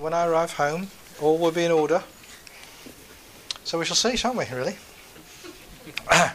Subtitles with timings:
[0.00, 0.88] When I arrive home,
[1.22, 2.02] all will be in order.
[3.64, 4.76] So we shall see, shan't we, really?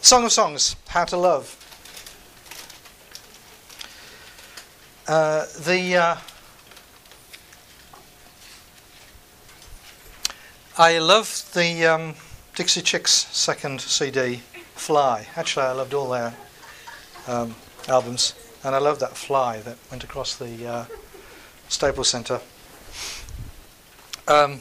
[0.00, 1.60] Song of Songs, How to Love.
[5.06, 6.16] Uh, the uh,
[10.78, 12.14] I love the um,
[12.54, 14.40] Dixie Chicks second CD,
[14.74, 15.26] Fly.
[15.36, 16.34] Actually, I loved all their
[17.28, 17.54] um,
[17.86, 18.34] albums,
[18.64, 20.84] and I love that Fly that went across the uh,
[21.68, 22.40] Staples Centre.
[24.26, 24.60] Um,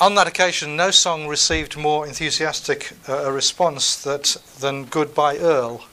[0.00, 5.84] on that occasion, no song received more enthusiastic uh, a response that, than Goodbye Earl.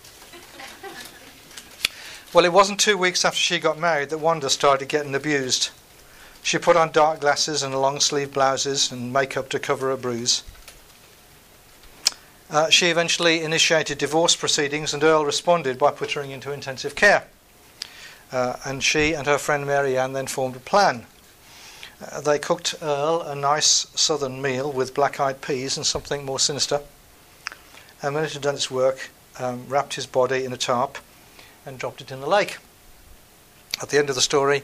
[2.34, 5.70] Well, it wasn't two weeks after she got married that Wanda started getting abused.
[6.44, 10.44] She put on dark glasses and long sleeve blouses and makeup to cover a bruise.
[12.50, 17.28] Uh, she eventually initiated divorce proceedings, and Earl responded by putting her into intensive care.
[18.32, 21.06] Uh, and she and her friend Mary Ann then formed a plan.
[22.02, 26.40] Uh, they cooked Earl a nice southern meal with black eyed peas and something more
[26.40, 26.82] sinister.
[28.02, 29.10] And when it had done its work,
[29.40, 30.98] um, wrapped his body in a tarp
[31.66, 32.58] and dropped it in the lake.
[33.82, 34.64] At the end of the story,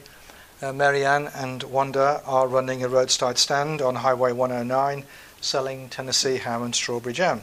[0.62, 5.04] uh, Mary Ann and Wanda are running a roadside stand on Highway 109
[5.40, 7.42] selling Tennessee ham and strawberry jam.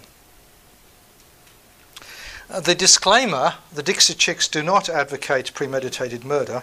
[2.53, 6.61] Uh, the disclaimer the Dixie Chicks do not advocate premeditated murder,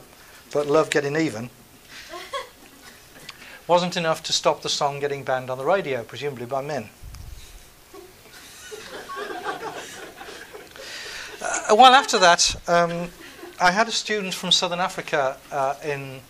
[0.53, 1.51] but love getting even,
[3.67, 6.91] wasn't enough to stop the song getting banned on the radio, presumably by men.
[11.43, 13.11] Uh, a while after that, um,
[13.61, 16.21] I had a student from Southern Africa uh, in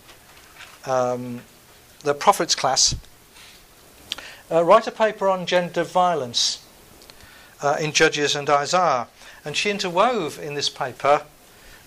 [0.87, 1.41] um,
[1.99, 2.95] the prophets class
[4.49, 6.65] uh, write a paper on gender violence
[7.61, 9.07] uh, in Judges and Isaiah.
[9.43, 11.23] And she interwove in this paper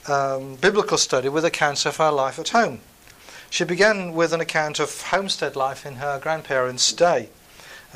[0.07, 2.81] um, biblical study with accounts of her life at home.
[3.51, 7.29] She began with an account of homestead life in her grandparents' day.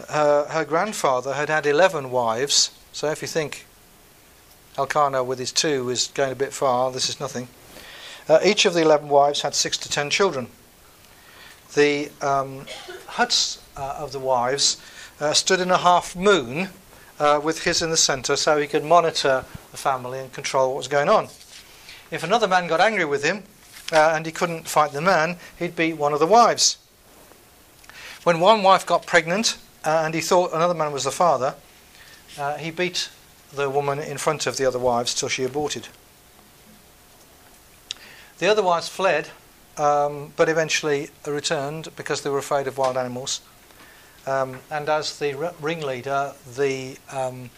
[0.09, 3.67] Her, her grandfather had had 11 wives, so if you think
[4.77, 7.49] Elkanah with his two is going a bit far, this is nothing.
[8.29, 10.49] Uh, each of the 11 wives had 6 to 10 children.
[11.75, 12.67] The um,
[13.07, 14.77] huts uh, of the wives
[15.21, 16.69] uh, stood in a half moon
[17.19, 20.79] uh, with his in the centre so he could monitor the family and control what
[20.79, 21.29] was going on.
[22.11, 23.45] If another man got angry with him
[23.93, 26.79] uh, and he couldn't fight the man, he'd beat one of the wives.
[28.25, 31.55] When one wife got pregnant uh, and he thought another man was the father,
[32.39, 33.11] uh, he beat
[33.53, 35.89] the woman in front of the other wives till she aborted.
[38.39, 39.31] The other wives fled,
[39.77, 43.41] um, but eventually returned because they were afraid of wild animals.
[44.29, 47.49] Um, and as the ringleader, the um,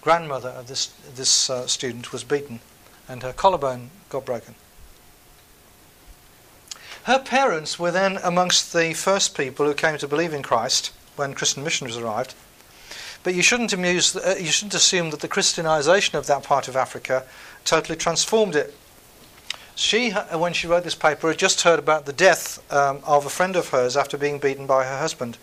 [0.00, 2.58] grandmother of this, this uh, student was beaten
[3.08, 4.56] and her collarbone got broken.
[7.04, 11.32] Her parents were then amongst the first people who came to believe in Christ when
[11.32, 12.34] Christian missionaries arrived.
[13.22, 16.74] But you shouldn't, amuse, uh, you shouldn't assume that the Christianization of that part of
[16.74, 17.24] Africa
[17.64, 18.74] totally transformed it.
[19.76, 23.30] She, when she wrote this paper, had just heard about the death um, of a
[23.30, 25.38] friend of hers after being beaten by her husband.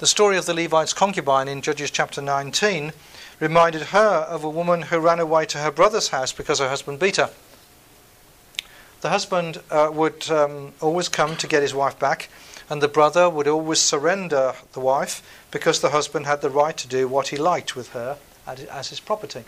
[0.00, 2.94] The story of the Levite's concubine in Judges chapter 19
[3.38, 6.98] reminded her of a woman who ran away to her brother's house because her husband
[6.98, 7.28] beat her.
[9.02, 12.30] The husband uh, would um, always come to get his wife back,
[12.70, 16.88] and the brother would always surrender the wife because the husband had the right to
[16.88, 19.44] do what he liked with her as his property.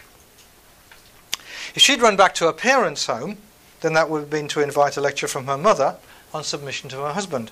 [1.75, 3.39] If she'd run back to her parents' home,
[3.81, 5.97] then that would have been to invite a lecture from her mother
[6.35, 7.51] on submission to her husband.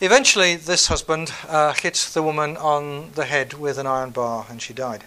[0.00, 4.60] Eventually, this husband uh, hit the woman on the head with an iron bar and
[4.60, 5.04] she died.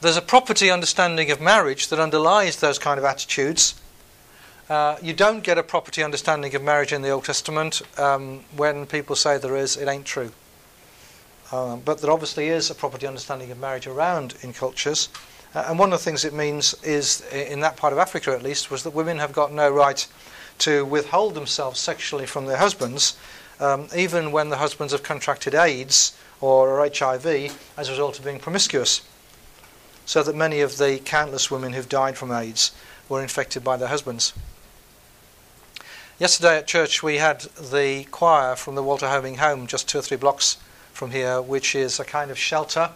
[0.00, 3.74] There's a property understanding of marriage that underlies those kind of attitudes.
[4.70, 7.82] Uh, you don't get a property understanding of marriage in the Old Testament.
[7.98, 10.32] Um, when people say there is, it ain't true.
[11.52, 15.10] Um, but there obviously is a property understanding of marriage around in cultures.
[15.54, 18.42] Uh, and one of the things it means is, in that part of Africa at
[18.42, 20.06] least, was that women have got no right
[20.58, 23.16] to withhold themselves sexually from their husbands,
[23.60, 27.26] um, even when the husbands have contracted AIDS or HIV
[27.76, 29.02] as a result of being promiscuous.
[30.06, 32.72] So that many of the countless women who've died from AIDS
[33.08, 34.32] were infected by their husbands.
[36.18, 40.02] Yesterday at church, we had the choir from the Walter Hoving Home, just two or
[40.02, 40.58] three blocks
[40.92, 42.90] from here, which is a kind of shelter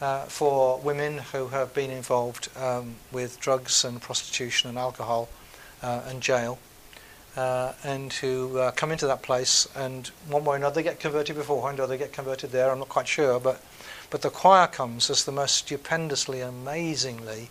[0.00, 5.28] uh, for women who have been involved um, with drugs and prostitution and alcohol
[5.82, 6.58] uh, and jail
[7.36, 10.98] uh, and who uh, come into that place and one way or another they get
[10.98, 13.62] converted beforehand or they get converted there, I'm not quite sure, but,
[14.10, 17.50] but the choir comes as the most stupendously, amazingly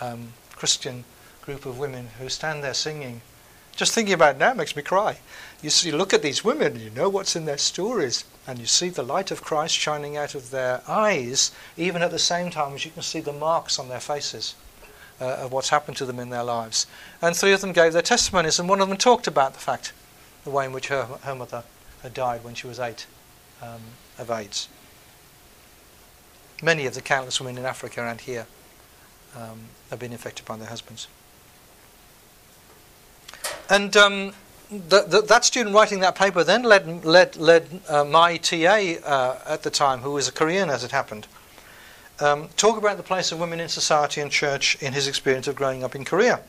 [0.00, 1.04] um, Christian
[1.42, 3.20] group of women who stand there singing.
[3.74, 5.18] Just thinking about it now makes me cry.
[5.62, 8.90] You see, look at these women, you know what's in their stories, and you see
[8.90, 12.84] the light of Christ shining out of their eyes, even at the same time as
[12.84, 14.54] you can see the marks on their faces
[15.22, 16.86] uh, of what's happened to them in their lives.
[17.20, 19.92] And three of them gave their testimonies, and one of them talked about the fact,
[20.42, 21.62] the way in which her, her mother
[22.02, 23.06] had died when she was eight
[23.62, 23.80] um,
[24.18, 24.68] of AIDS.
[26.60, 28.46] Many of the countless women in Africa and here
[29.36, 29.60] um,
[29.90, 31.06] have been infected by their husbands.
[33.70, 34.32] And um,
[34.70, 38.56] the, the, that student writing that paper then led, led, led uh, my TA
[39.04, 41.28] uh, at the time, who was a Korean as it happened,
[42.22, 45.56] um, talk about the place of women in society and church in his experience of
[45.56, 46.40] growing up in Korea.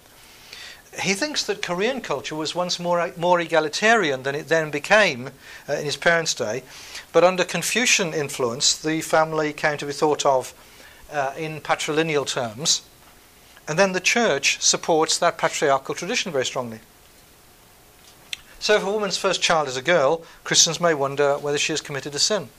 [1.02, 5.32] He thinks that Korean culture was once more, more egalitarian than it then became
[5.68, 6.64] uh, in his parents' day,
[7.12, 10.54] but under Confucian influence, the family came to be thought of
[11.12, 12.84] uh, in patrilineal terms,
[13.68, 16.80] and then the church supports that patriarchal tradition very strongly.
[18.60, 21.82] So, if a woman's first child is a girl, Christians may wonder whether she has
[21.82, 22.50] committed a sin.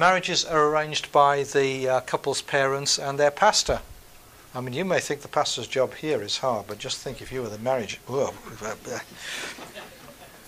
[0.00, 3.80] Marriages are arranged by the uh, couple's parents and their pastor.
[4.54, 7.30] I mean, you may think the pastor's job here is hard, but just think if
[7.30, 8.00] you were the marriage.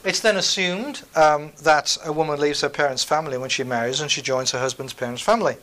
[0.04, 4.10] It's then assumed um, that a woman leaves her parents' family when she marries and
[4.10, 5.56] she joins her husband's parents' family.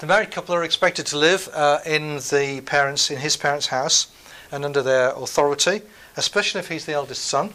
[0.00, 4.08] The married couple are expected to live uh, in the parents in his parents' house
[4.52, 5.80] and under their authority,
[6.18, 7.54] especially if he's the eldest son.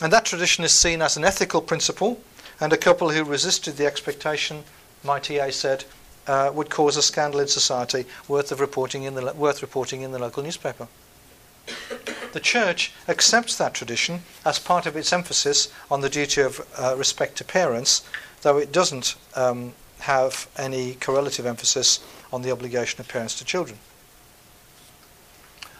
[0.00, 2.18] And that tradition is seen as an ethical principle
[2.62, 4.62] and a couple who resisted the expectation,
[5.02, 5.84] my TA said,
[6.28, 10.12] uh, would cause a scandal in society worth, of reporting in the, worth reporting in
[10.12, 10.86] the local newspaper.
[12.32, 16.94] The Church accepts that tradition as part of its emphasis on the duty of uh,
[16.96, 18.06] respect to parents,
[18.42, 21.98] though it doesn't um, have any correlative emphasis
[22.32, 23.80] on the obligation of parents to children.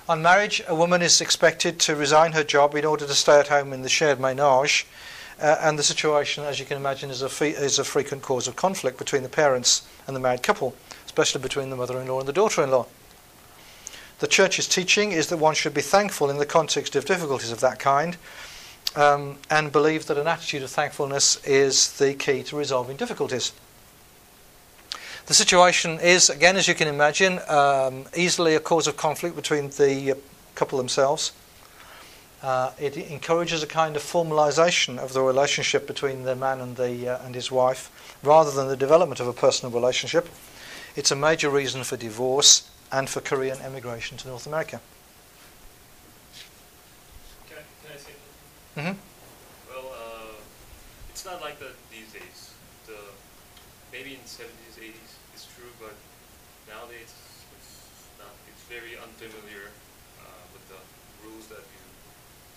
[0.09, 3.49] On marriage, a woman is expected to resign her job in order to stay at
[3.49, 4.85] home in the shared ménage
[5.43, 8.55] uh, and the situation, as you can imagine, is a, is a frequent cause of
[8.55, 10.75] conflict between the parents and the married couple,
[11.05, 12.87] especially between the mother in law and the daughter in law.
[14.21, 17.59] The church's teaching is that one should be thankful in the context of difficulties of
[17.59, 18.17] that kind
[18.95, 23.53] um, and believe that an attitude of thankfulness is the key to resolving difficulties.
[25.27, 29.71] The situation is, again, as you can imagine, um, easily a cause of conflict between
[29.71, 30.17] the
[30.55, 31.33] couple themselves.
[32.43, 37.09] Uh, it encourages a kind of formalization of the relationship between the man and, the,
[37.09, 40.29] uh, and his wife rather than the development of a personal relationship.
[40.97, 44.81] It's a major reason for divorce and for Korean emigration to North America.
[47.49, 48.13] Can I, can I say
[48.77, 48.99] Mm-hmm.
[49.73, 50.37] Well, uh,
[51.11, 52.53] it's not like that these days.
[52.87, 52.99] The,
[53.93, 55.95] maybe in 70s, 80s, it's true, but
[56.69, 57.09] nowadays
[57.57, 57.73] it's,
[58.19, 59.73] not, it's very unfamiliar
[60.21, 60.81] uh, with the
[61.25, 61.83] rules that you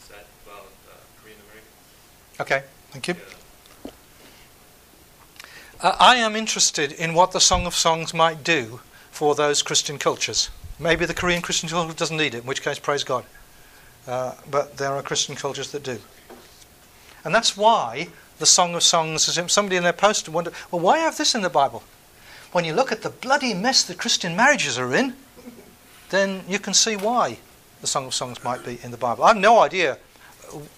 [0.04, 1.80] said about uh, Korean Americans.
[2.38, 3.16] Okay, thank you.
[5.80, 9.98] Uh, I am interested in what the Song of Songs might do for those Christian
[9.98, 10.50] cultures.
[10.78, 13.24] Maybe the Korean Christian culture doesn't need it, in which case, praise God.
[14.06, 16.00] Uh, but there are Christian cultures that do.
[17.24, 18.10] And that's why
[18.40, 21.42] the Song of Songs, is somebody in their post wondered, well, why have this in
[21.42, 21.84] the Bible?
[22.52, 25.16] When you look at the bloody mess that Christian marriages are in,
[26.10, 27.38] then you can see why
[27.80, 29.24] the Song of Songs might be in the Bible.
[29.24, 30.00] I have no idea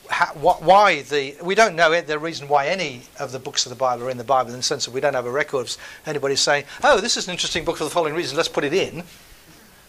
[0.10, 3.66] how, wh- why the we don't know it, the reason why any of the books
[3.66, 5.32] of the Bible are in the Bible in the sense that we don't have a
[5.32, 8.38] record of anybody saying, "Oh, this is an interesting book for the following reasons.
[8.38, 9.04] Let's put it in."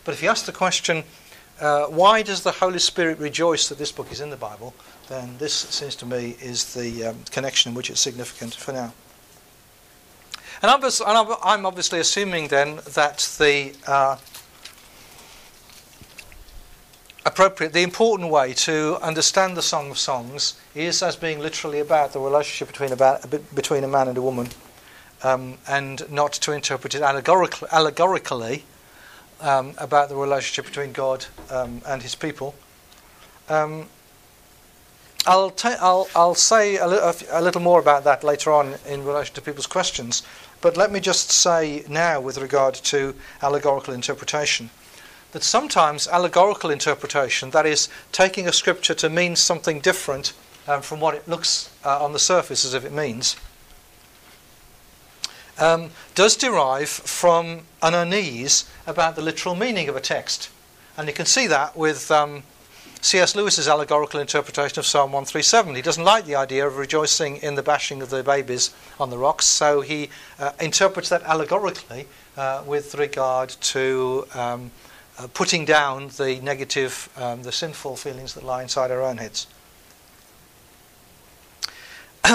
[0.05, 1.05] But if you ask the question,
[1.61, 4.75] uh, "Why does the Holy Spirit rejoice that this book is in the Bible?"
[5.09, 8.93] then this seems to me is the um, connection in which it's significant for now.
[10.61, 14.17] And I'm obviously assuming then that the uh,
[17.29, 22.13] appropriate, the important way to understand the Song of Songs is as being literally about
[22.13, 24.49] the relationship between, about, between a man and a woman,
[25.23, 28.65] um, and not to interpret it allegorical, allegorically
[29.41, 32.55] um, about the relationship between God um, and His people.
[33.49, 33.87] Um,
[35.27, 35.53] I'll,
[36.17, 39.67] I'll, say a, li- a little more about that later on in relation to people's
[39.67, 40.23] questions,
[40.63, 44.71] but let me just say now, with regard to allegorical interpretation,
[45.33, 50.33] that sometimes allegorical interpretation, that is, taking a scripture to mean something different
[50.67, 53.37] um, from what it looks uh, on the surface as if it means,
[55.59, 60.51] um, does derive from an unease about the literal meaning of a text.
[60.97, 62.43] And you can see that with um,
[63.01, 63.37] C.S.
[63.37, 65.75] Lewis's allegorical interpretation of Psalm 137.
[65.75, 69.19] He doesn't like the idea of rejoicing in the bashing of the babies on the
[69.19, 72.07] rocks, so he uh, interprets that allegorically
[72.37, 74.71] uh, with regard to um,
[75.19, 79.47] uh, putting down the negative, um, the sinful feelings that lie inside our own heads.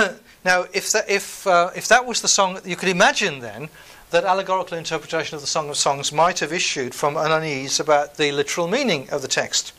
[0.43, 3.69] now, if that, if, uh, if that was the song, you could imagine then
[4.11, 8.17] that allegorical interpretation of the Song of Songs might have issued from an unease about
[8.17, 9.73] the literal meaning of the text.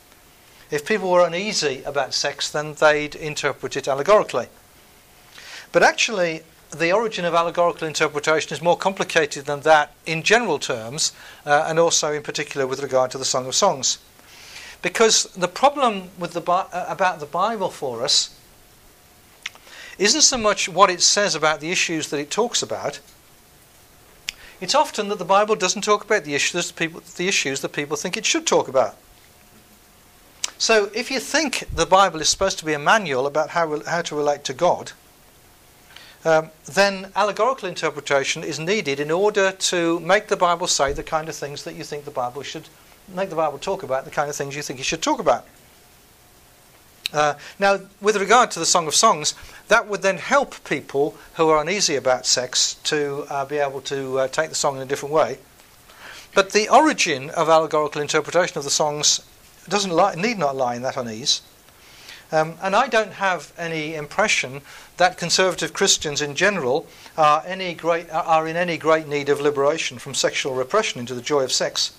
[0.71, 4.49] If people were uneasy about sex, then they'd interpret it allegorically.
[5.71, 6.43] But actually,
[6.79, 11.13] the origin of allegorical interpretation is more complicated than that in general terms,
[11.47, 13.99] uh, and also in particular with regard to the Song of Songs.
[14.83, 18.39] Because the problem with the Bi- uh, about the Bible for us
[19.99, 23.01] isn't so much what it says about the issues that it talks about.
[24.61, 27.97] It's often that the Bible doesn't talk about the issues, people, the issues that people
[27.97, 28.97] think it should talk about.
[30.59, 34.03] So, if you think the Bible is supposed to be a manual about how, how
[34.03, 34.93] to relate to God,
[36.25, 41.29] um, then allegorical interpretation is needed in order to make the Bible say the kind
[41.29, 42.69] of things that you think the Bible should
[43.09, 45.47] make the Bible talk about, the kind of things you think it should talk about.
[47.13, 49.35] Uh, now, with regard to the Song of Songs,
[49.69, 54.19] that would then help people who are uneasy about sex to uh, be able to
[54.19, 55.39] uh, take the song in a different way.
[56.35, 59.21] But the origin of allegorical interpretation of the songs
[59.69, 61.43] doesn't need not lie in that unease.
[62.35, 64.61] Um, and I don't have any impression
[64.97, 70.01] that conservative Christians in general are, any great, are in any great need of liberation
[70.01, 71.97] from sexual repression into the joy of sex.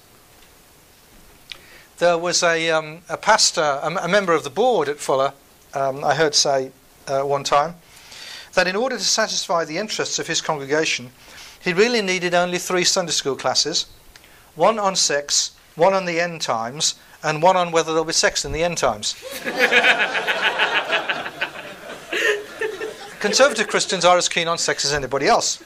[2.00, 5.32] There was a, um, a pastor, a, a, member of the board at Fuller,
[5.74, 6.72] um, I heard say
[7.08, 7.75] uh, one time,
[8.56, 11.12] that in order to satisfy the interests of his congregation,
[11.63, 13.86] he really needed only three Sunday school classes
[14.56, 18.46] one on sex, one on the end times, and one on whether there'll be sex
[18.46, 19.15] in the end times.
[23.20, 25.63] Conservative Christians are as keen on sex as anybody else.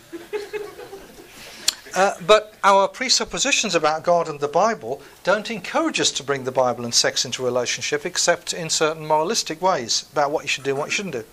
[1.93, 6.51] Uh, but our presuppositions about God and the Bible don't encourage us to bring the
[6.51, 10.69] Bible and sex into relationship except in certain moralistic ways about what you should do
[10.69, 11.25] and what you shouldn't do.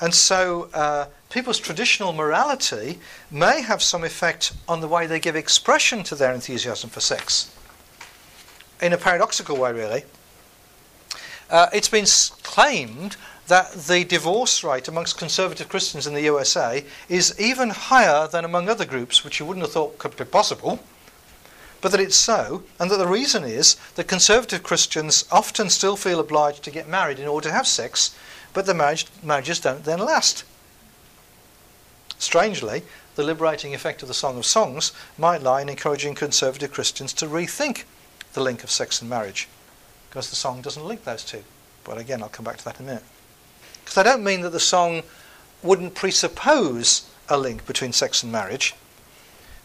[0.00, 2.98] And so uh, people's traditional morality
[3.30, 7.50] may have some effect on the way they give expression to their enthusiasm for sex
[8.82, 10.04] in a paradoxical way, really.
[11.48, 12.06] Uh, it's been
[12.42, 18.44] claimed that the divorce rate amongst conservative Christians in the USA is even higher than
[18.44, 20.80] among other groups, which you wouldn't have thought could be possible,
[21.80, 26.20] but that it's so, and that the reason is that conservative Christians often still feel
[26.20, 28.14] obliged to get married in order to have sex,
[28.52, 30.44] but the marriage, marriages don't then last.
[32.18, 32.82] Strangely,
[33.16, 37.26] the liberating effect of the Song of Songs might lie in encouraging conservative Christians to
[37.26, 37.84] rethink
[38.34, 39.48] the link of sex and marriage,
[40.08, 41.42] because the song doesn't link those two.
[41.84, 43.04] But again, I'll come back to that in a minute.
[43.84, 45.02] Because I don't mean that the song
[45.62, 48.74] wouldn't presuppose a link between sex and marriage,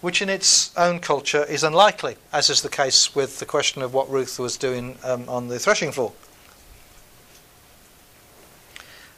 [0.01, 3.93] which in its own culture is unlikely, as is the case with the question of
[3.93, 6.13] what Ruth was doing um, on the threshing floor.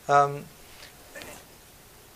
[0.07, 0.45] Um,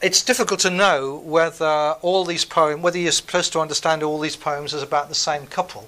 [0.01, 4.35] it's difficult to know whether all these poems, whether you're supposed to understand all these
[4.35, 5.87] poems as about the same couple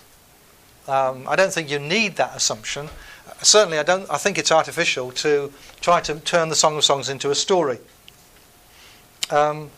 [0.88, 2.90] um, I don't think you need that assumption.
[3.42, 4.10] Certainly, I don't.
[4.10, 5.52] I think it's artificial to
[5.82, 7.80] try to turn the Song of Songs into a story.
[9.32, 9.72] Um,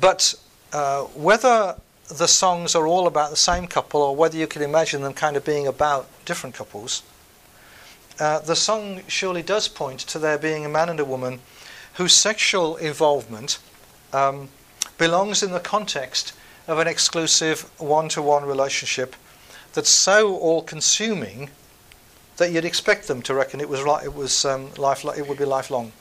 [0.00, 0.34] but
[0.72, 1.76] uh, whether
[2.08, 5.36] the songs are all about the same couple, or whether you can imagine them kind
[5.36, 7.02] of being about different couples,
[8.18, 11.40] uh, the song surely does point to there being a man and a woman
[11.94, 13.58] whose sexual involvement
[14.12, 14.48] um,
[14.98, 16.32] belongs in the context
[16.68, 19.16] of an exclusive one-to-one relationship
[19.72, 21.50] that's so all-consuming
[22.36, 25.44] that you'd expect them to reckon it was it was um, life it would be
[25.44, 25.92] lifelong.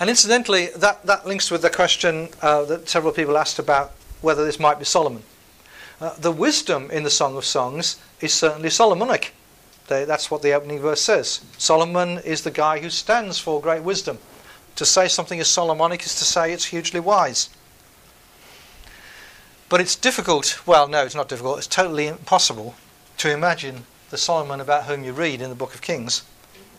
[0.00, 4.44] And incidentally, that, that links with the question uh, that several people asked about whether
[4.44, 5.22] this might be Solomon.
[6.00, 9.34] Uh, the wisdom in the Song of Songs is certainly Solomonic.
[9.88, 11.40] They, that's what the opening verse says.
[11.56, 14.18] Solomon is the guy who stands for great wisdom.
[14.76, 17.50] To say something is Solomonic is to say it's hugely wise.
[19.68, 22.74] But it's difficult, well, no, it's not difficult, it's totally impossible
[23.18, 26.22] to imagine the Solomon about whom you read in the Book of Kings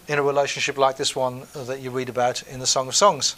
[0.07, 3.35] in a relationship like this one that you read about in the Song of Songs.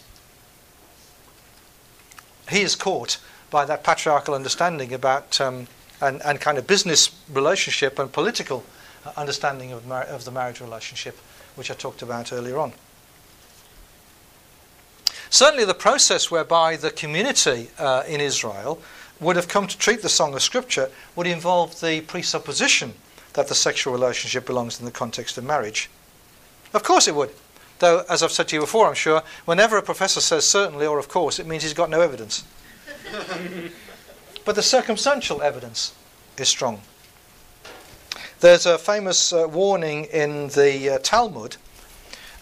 [2.48, 3.18] He is caught
[3.50, 5.66] by that patriarchal understanding about um,
[6.00, 8.64] and, and kind of business relationship and political
[9.16, 11.18] understanding of, mar- of the marriage relationship,
[11.54, 12.72] which I talked about earlier on.
[15.30, 18.80] Certainly, the process whereby the community uh, in Israel
[19.22, 22.94] would have come to treat the Song of Scripture would involve the presupposition
[23.34, 25.88] that the sexual relationship belongs in the context of marriage.
[26.74, 27.30] Of course it would.
[27.78, 30.98] Though, as I've said to you before, I'm sure, whenever a professor says certainly or
[30.98, 32.44] of course, it means he's got no evidence.
[34.44, 35.94] but the circumstantial evidence
[36.38, 36.80] is strong.
[38.40, 41.56] There's a famous uh, warning in the uh, Talmud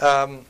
[0.01, 0.47] um,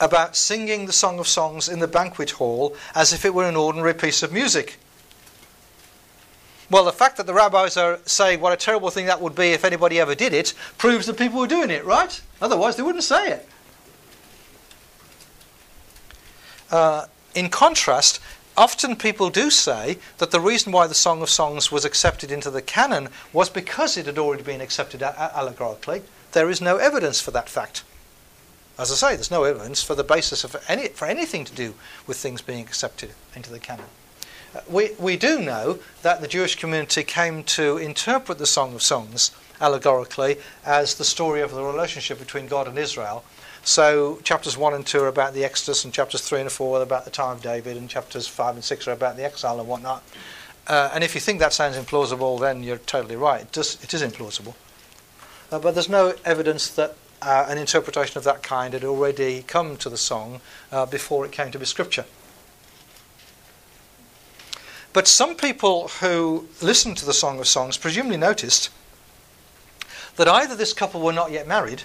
[0.00, 3.56] about singing the Song of Songs in the banquet hall as if it were an
[3.56, 4.78] ordinary piece of music.
[6.70, 9.52] Well, the fact that the rabbis are saying what a terrible thing that would be
[9.52, 12.20] if anybody ever did it proves that people were doing it, right?
[12.42, 13.48] Otherwise, they wouldn't say it.
[16.70, 18.20] Uh, in contrast,
[18.56, 22.50] often people do say that the reason why the Song of Songs was accepted into
[22.50, 26.02] the canon was because it had already been accepted allegorically.
[26.32, 27.82] There is no evidence for that fact.
[28.78, 31.74] As I say, there's no evidence for the basis of any, for anything to do
[32.06, 33.86] with things being accepted into the canon.
[34.68, 39.30] We, we do know that the Jewish community came to interpret the Song of Songs
[39.60, 43.24] allegorically as the story of the relationship between God and Israel
[43.68, 46.82] so chapters 1 and 2 are about the Exodus, and chapters 3 and 4 are
[46.82, 49.68] about the time of David, and chapters 5 and 6 are about the exile and
[49.68, 50.02] whatnot.
[50.66, 53.42] Uh, and if you think that sounds implausible, then you're totally right.
[53.42, 54.54] It, does, it is implausible.
[55.50, 59.76] Uh, but there's no evidence that uh, an interpretation of that kind had already come
[59.76, 60.40] to the song
[60.70, 62.04] uh, before it came to be scripture.
[64.98, 68.68] But some people who listened to the Song of Songs presumably noticed
[70.16, 71.84] that either this couple were not yet married,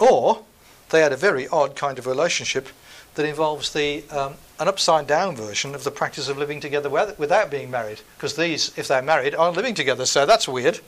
[0.00, 0.42] or
[0.90, 2.70] they had a very odd kind of relationship
[3.14, 7.52] that involves the um, an upside down version of the practice of living together without
[7.52, 8.00] being married.
[8.16, 10.80] Because these, if they're married, aren't living together, so that's weird.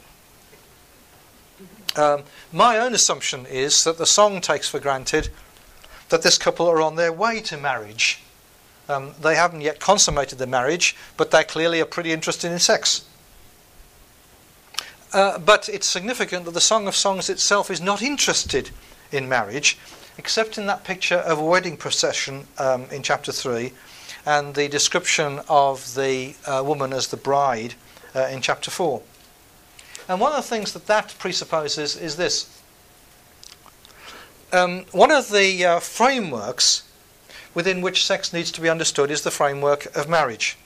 [1.94, 5.28] Um, my own assumption is that the song takes for granted
[6.08, 8.20] that this couple are on their way to marriage.
[8.88, 13.04] Um, they haven't yet consummated the marriage, but they clearly are pretty interested in sex.
[15.12, 18.70] Uh, but it's significant that the Song of Songs itself is not interested
[19.12, 19.78] in marriage,
[20.18, 23.72] except in that picture of a wedding procession um, in chapter 3
[24.26, 27.74] and the description of the uh, woman as the bride
[28.14, 29.02] uh, in chapter 4.
[30.08, 32.62] And one of the things that that presupposes is this.
[34.52, 36.84] Um, one of the uh, frameworks
[37.54, 40.56] within which sex needs to be understood is the framework of marriage.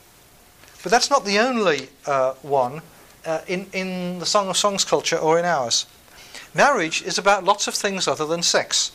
[0.82, 2.82] But that's not the only uh, one
[3.26, 5.86] uh, in, in the Song of Songs culture or in ours.
[6.54, 8.92] Marriage is about lots of things other than sex.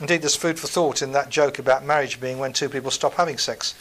[0.00, 3.14] Indeed, there's food for thought in that joke about marriage being when two people stop
[3.14, 3.74] having sex.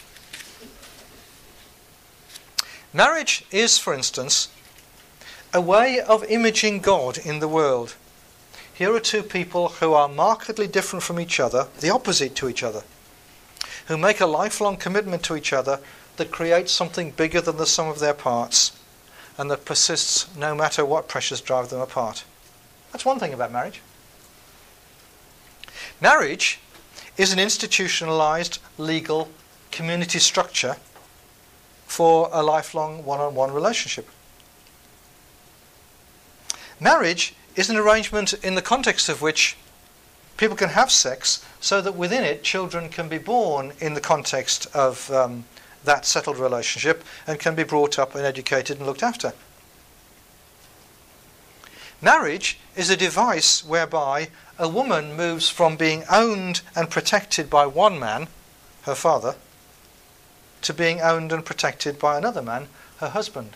[2.94, 4.48] Marriage is, for instance,
[5.54, 7.96] a way of imaging God in the world.
[8.76, 12.62] Here are two people who are markedly different from each other, the opposite to each
[12.62, 12.84] other,
[13.88, 15.80] who make a lifelong commitment to each other
[16.18, 18.78] that creates something bigger than the sum of their parts
[19.38, 22.26] and that persists no matter what pressures drive them apart.
[22.92, 23.82] That's one thing about marriage.
[26.02, 26.60] Marriage
[27.18, 29.30] is an institutionalized legal
[29.72, 30.76] community structure
[31.86, 34.10] for a lifelong one on one relationship.
[36.82, 39.58] Marriage is an arrangement in the context of which
[40.38, 44.68] people can have sex so that within it children can be born in the context
[44.76, 45.46] of um,
[45.84, 49.34] that settled relationship and can be brought up and educated and looked after.
[52.02, 54.28] Marriage is a device whereby
[54.60, 58.28] a woman moves from being owned and protected by one man,
[58.84, 59.36] her father,
[60.62, 63.56] to being owned and protected by another man, her husband.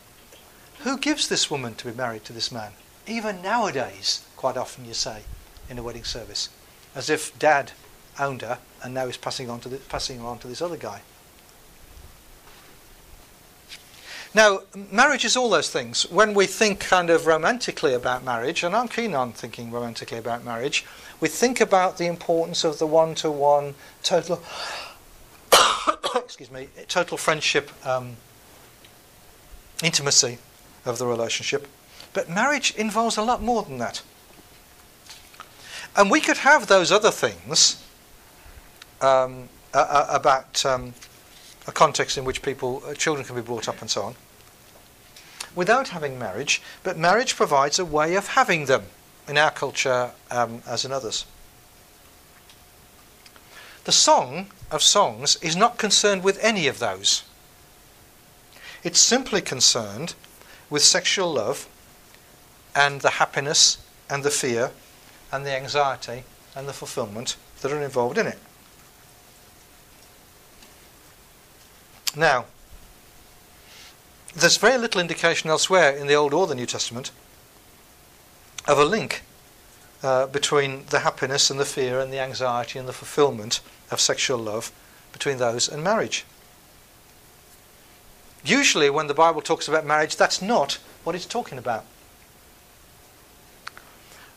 [0.80, 2.72] Who gives this woman to be married to this man?
[3.10, 5.24] Even nowadays, quite often you say
[5.68, 6.50] in a wedding service,
[6.94, 7.72] as if dad
[8.20, 10.78] owned her and now he's passing on to the, passing her on to this other
[10.78, 11.02] guy.
[14.36, 14.60] Now,
[14.92, 16.04] marriage is all those things.
[16.12, 20.46] When we think kind of romantically about marriage, and I'm keen on thinking romantically about
[20.46, 20.86] marriage,
[21.20, 24.44] we think about the importance of the one to one total,
[26.16, 28.18] excuse me, total friendship, um,
[29.84, 30.38] intimacy
[30.86, 31.68] of the relationship.
[32.14, 34.02] But marriage involves a lot more than that.
[35.96, 37.84] And we could have those other things
[39.02, 40.94] um, uh, about um,
[41.68, 44.16] a context in which people, uh, children can be brought up and so on,
[45.56, 48.84] without having marriage, but marriage provides a way of having them
[49.28, 51.26] in our culture um, as in others.
[53.86, 57.24] The Song of Songs is not concerned with any of those.
[58.84, 60.14] It's simply concerned
[60.70, 61.68] with sexual love
[62.76, 63.78] and the happiness
[64.10, 64.72] and the fear
[65.32, 66.24] and the anxiety
[66.56, 68.40] and the fulfillment that are involved in it.
[72.16, 72.46] Now,
[74.36, 77.12] there's very little indication elsewhere in the Old or the New Testament
[78.68, 79.24] of a link
[80.02, 84.38] uh, between the happiness and the fear and the anxiety and the fulfillment of sexual
[84.38, 84.72] love
[85.12, 86.26] between those and marriage.
[88.44, 91.86] Usually, when the Bible talks about marriage, that's not what it's talking about.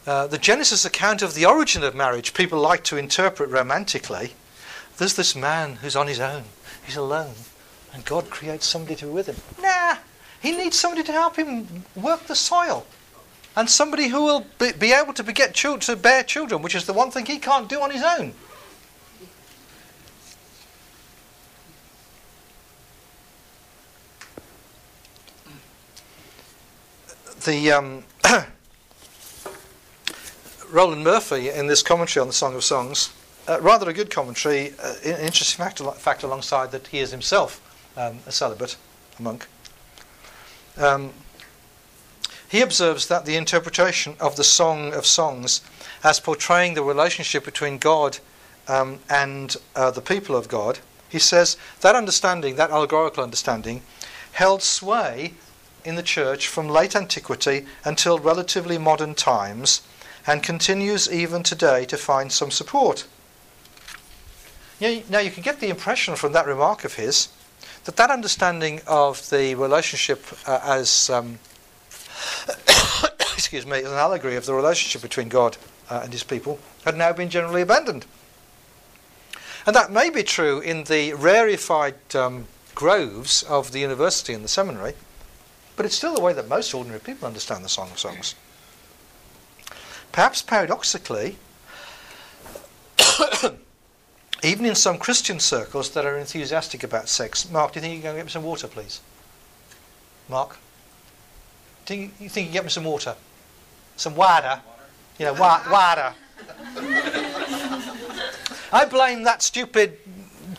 [0.04, 4.32] Uh, the Genesis account of the origin of marriage, people like to interpret romantically.
[4.96, 6.44] There's this man who's on his own,
[6.84, 7.34] he's alone,
[7.94, 9.36] and God creates somebody to be with him.
[9.62, 9.96] Nah,
[10.40, 12.84] he needs somebody to help him work the soil.
[13.54, 16.86] And somebody who will be, be able to beget children, to bear children, which is
[16.86, 18.34] the one thing he can't do on his own.
[27.44, 28.04] The um,
[30.72, 33.12] Roland Murphy in this commentary on the Song of Songs,
[33.46, 37.60] uh, rather a good commentary, uh, an interesting fact, fact alongside that he is himself
[37.96, 38.78] um, a celibate,
[39.18, 39.46] a monk.
[40.78, 41.12] Um,
[42.48, 45.60] he observes that the interpretation of the Song of Songs
[46.02, 48.18] as portraying the relationship between God
[48.66, 50.78] um, and uh, the people of God,
[51.10, 53.82] he says that understanding, that allegorical understanding,
[54.32, 55.34] held sway
[55.84, 59.82] in the church from late antiquity until relatively modern times
[60.26, 63.06] and continues even today to find some support.
[64.80, 67.28] Now, you can get the impression from that remark of his
[67.84, 71.38] that that understanding of the relationship uh, as um,
[73.34, 75.56] excuse me, as an allegory of the relationship between God
[75.90, 78.06] uh, and his people had now been generally abandoned.
[79.66, 84.48] And that may be true in the rarefied um, groves of the university and the
[84.48, 84.94] seminary,
[85.76, 88.34] but it's still the way that most ordinary people understand the Song of Songs.
[90.12, 91.38] Perhaps paradoxically,
[94.44, 97.50] even in some Christian circles that are enthusiastic about sex.
[97.50, 99.00] Mark, do you think you can get me some water, please?
[100.28, 100.58] Mark?
[101.86, 103.14] Do you, you think you can get me some water?
[103.96, 104.60] Some water?
[105.18, 106.14] You know, wa- water.
[108.72, 109.98] I blame that stupid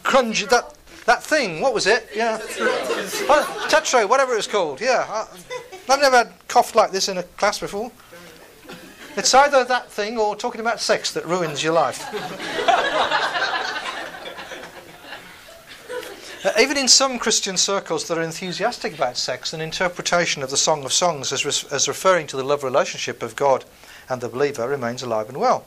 [0.04, 0.74] crunch, that,
[1.06, 2.10] that thing, what was it?
[2.16, 2.40] Yeah.
[2.42, 5.06] oh, tetro, whatever it was called, yeah.
[5.08, 5.28] I,
[5.90, 7.92] I've never coughed like this in a class before.
[9.16, 12.04] It's either that thing or talking about sex that ruins your life.
[16.46, 20.58] Uh, even in some Christian circles that are enthusiastic about sex, an interpretation of the
[20.58, 23.64] Song of Songs as, as referring to the love relationship of God
[24.10, 25.66] and the believer remains alive and well.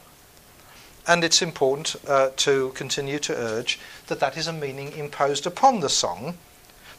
[1.07, 3.79] And it's important uh, to continue to urge
[4.09, 6.37] that that is a meaning imposed upon the song.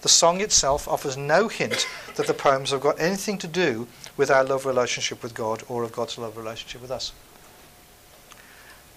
[0.01, 4.30] The song itself offers no hint that the poems have got anything to do with
[4.30, 7.13] our love relationship with God or of God's love relationship with us.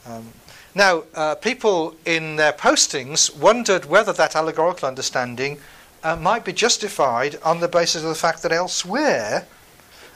[0.06, 0.32] Um,
[0.74, 5.58] now, uh, people in their postings wondered whether that allegorical understanding
[6.02, 9.46] uh, might be justified on the basis of the fact that elsewhere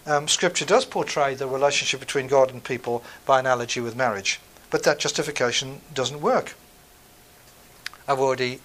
[0.06, 4.40] um, Scripture does portray the relationship between God and people by analogy with marriage.
[4.70, 6.54] But that justification doesn't work.
[8.06, 8.60] I've already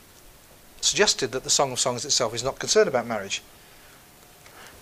[0.81, 3.41] suggested that the Song of Songs itself is not concerned about marriage.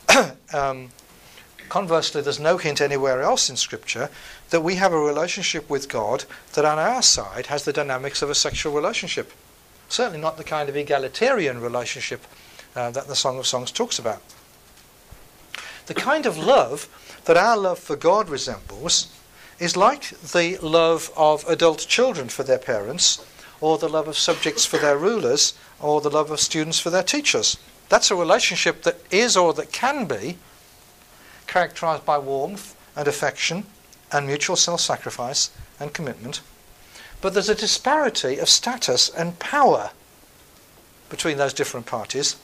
[0.53, 0.89] um,
[1.69, 4.09] Conversely, there's no hint anywhere else in Scripture
[4.49, 8.29] that we have a relationship with God that on our side has the dynamics of
[8.29, 9.31] a sexual relationship.
[9.89, 12.21] Certainly not the kind of egalitarian relationship
[12.75, 14.21] uh, that the Song of Songs talks about.
[15.87, 16.87] The kind of love
[17.25, 19.11] that our love for God resembles
[19.59, 23.25] is like the love of adult children for their parents,
[23.59, 27.03] or the love of subjects for their rulers, or the love of students for their
[27.03, 27.57] teachers.
[27.89, 30.37] That's a relationship that is or that can be
[31.47, 33.65] characterized by warmth and affection
[34.11, 36.41] and mutual self sacrifice and commitment.
[37.21, 39.91] But there's a disparity of status and power
[41.09, 42.35] between those different parties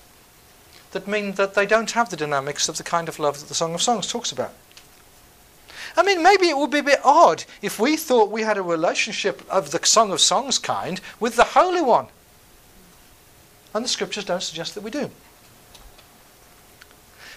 [0.92, 3.56] that mean that they don't have the dynamics of the kind of love that the
[3.56, 4.54] Song of Songs talks about.
[5.96, 8.64] I mean, maybe it would be a bit odd if we thought we had a
[8.64, 12.08] relationship of the Song of Songs kind with the Holy One.
[13.74, 15.12] And the scriptures don't suggest that we do.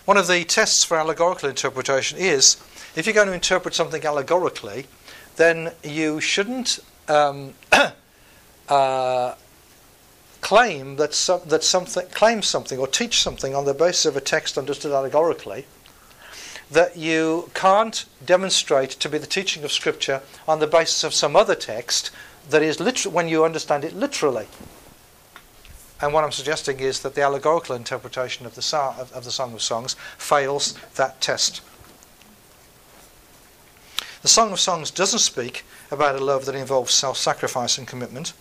[0.07, 2.57] One of the tests for allegorical interpretation is
[2.95, 4.87] if you're going to interpret something allegorically,
[5.35, 7.55] then you shouldn't um,
[8.69, 9.35] uh,
[10.41, 14.21] claim that, so, that something claim something or teach something on the basis of a
[14.21, 15.67] text understood allegorically
[16.71, 21.35] that you can't demonstrate to be the teaching of Scripture on the basis of some
[21.35, 22.13] other text
[22.51, 24.47] that is literal when you understand it literally.
[26.01, 29.31] And what I'm suggesting is that the allegorical interpretation of the, song, of, of the
[29.31, 31.63] Song of Songs fails that test.
[34.23, 38.33] The Song of Songs doesn't speak about a love that involves self sacrifice and commitment,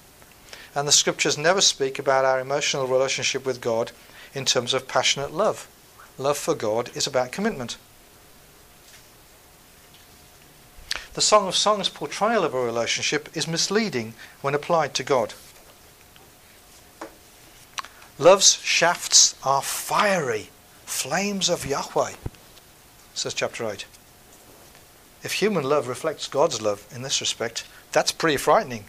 [0.74, 3.92] and the scriptures never speak about our emotional relationship with God
[4.34, 5.68] in terms of passionate love.
[6.18, 7.78] love for God is about commitment.
[11.14, 15.34] The Song of Songs portrayal of a relationship is misleading when applied to God.
[18.18, 20.50] Love's shafts are fiery,
[20.86, 22.14] flames of Yahweh,
[23.14, 23.86] says chapter 8.
[25.22, 28.86] If human love reflects God's love in this respect, that's pretty frightening.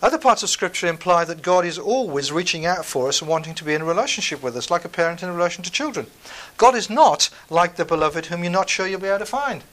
[0.00, 3.54] Other parts of Scripture imply that God is always reaching out for us and wanting
[3.54, 6.06] to be in a relationship with us, like a parent in relation to children.
[6.58, 9.64] God is not like the beloved whom you're not sure you'll be able to find.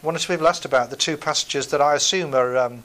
[0.00, 2.84] One or two people asked about the two passages that I assume are um,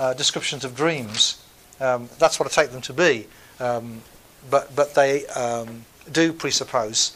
[0.00, 1.44] uh, descriptions of dreams.
[1.78, 3.26] Um, that's what I take them to be.
[3.60, 4.00] Um,
[4.50, 7.14] but, but they um, do presuppose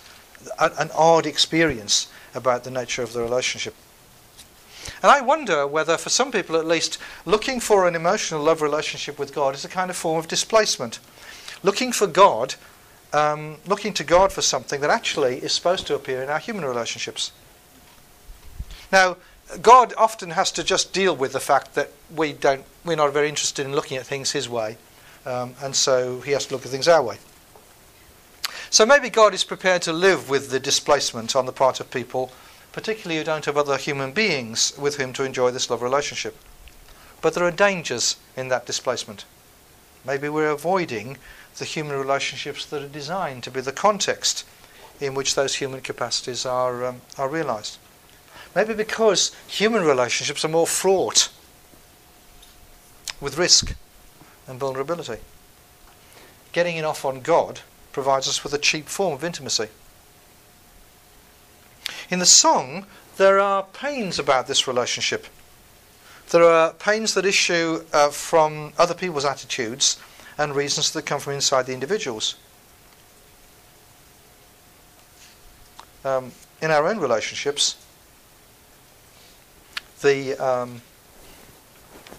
[0.60, 3.74] an, an odd experience about the nature of the relationship.
[5.02, 9.18] And I wonder whether, for some people at least, looking for an emotional love relationship
[9.18, 11.00] with God is a kind of form of displacement.
[11.62, 12.54] Looking for God,
[13.14, 16.66] um, looking to God for something that actually is supposed to appear in our human
[16.66, 17.32] relationships.
[18.92, 19.16] Now,
[19.62, 23.28] God often has to just deal with the fact that we don't, we're not very
[23.28, 24.76] interested in looking at things His way,
[25.26, 27.18] um, and so He has to look at things our way.
[28.70, 32.32] So maybe God is prepared to live with the displacement on the part of people
[32.74, 36.36] particularly who don't have other human beings with whom to enjoy this love relationship.
[37.22, 39.24] But there are dangers in that displacement.
[40.04, 41.16] Maybe we're avoiding
[41.56, 44.44] the human relationships that are designed to be the context
[45.00, 47.78] in which those human capacities are, um, are realized.
[48.54, 51.28] Maybe because human relationships are more fraught
[53.20, 53.74] with risk
[54.46, 55.18] and vulnerability.
[56.52, 57.60] Getting it off on God
[57.92, 59.68] provides us with a cheap form of intimacy.
[62.10, 62.86] In the song,
[63.16, 65.26] there are pains about this relationship.
[66.30, 69.98] There are pains that issue uh, from other people's attitudes
[70.38, 72.36] and reasons that come from inside the individuals.
[76.04, 77.76] Um, in our own relationships,
[80.04, 80.82] the um,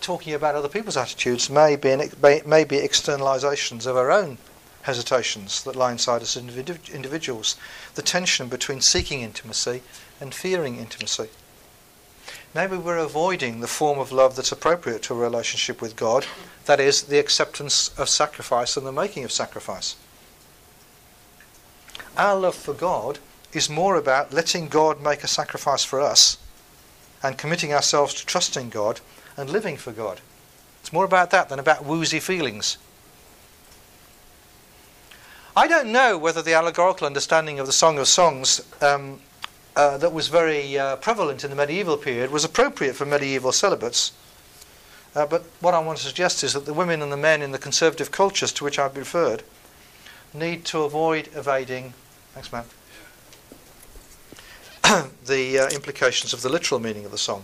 [0.01, 2.01] talking about other people's attitudes may be, an,
[2.45, 4.37] may be externalizations of our own
[4.81, 7.55] hesitations that lie inside us as individuals,
[7.95, 9.81] the tension between seeking intimacy
[10.19, 11.29] and fearing intimacy.
[12.53, 16.25] Maybe we're avoiding the form of love that's appropriate to a relationship with God,
[16.65, 19.95] that is, the acceptance of sacrifice and the making of sacrifice.
[22.17, 23.19] Our love for God
[23.53, 26.37] is more about letting God make a sacrifice for us
[27.25, 29.01] and committing ourselves to trusting God
[29.35, 30.21] and living for God.
[30.81, 32.77] It's more about that than about woozy feelings.
[35.55, 39.21] I don't know whether the allegorical understanding of the Song of Songs um,
[39.75, 44.11] uh, that was very uh, prevalent in the medieval period was appropriate for medieval celibates.
[45.15, 47.51] Uh, but what I want to suggest is that the women and the men in
[47.51, 49.43] the conservative cultures to which I've referred
[50.33, 51.93] need to avoid evading.
[52.33, 52.65] Thanks, Matt.
[55.25, 57.43] the uh, implications of the literal meaning of the song.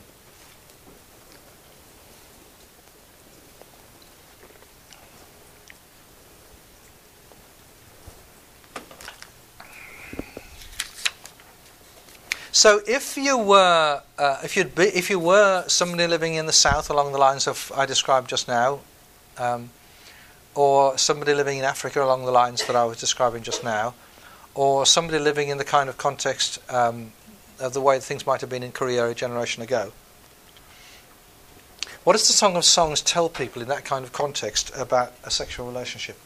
[12.52, 16.54] So if you were uh, if you'd be, if you were somebody living in the
[16.54, 18.82] south along the lines of I described just now,
[19.40, 19.72] um,
[20.54, 23.96] or somebody living in Africa along the lines that I was describing just now,
[24.54, 27.14] or somebody living in the kind of context um,
[27.62, 29.92] of the way things might have been in Korea a generation ago.
[32.04, 35.30] What does the Song of Songs tell people in that kind of context about a
[35.30, 36.18] sexual relationship?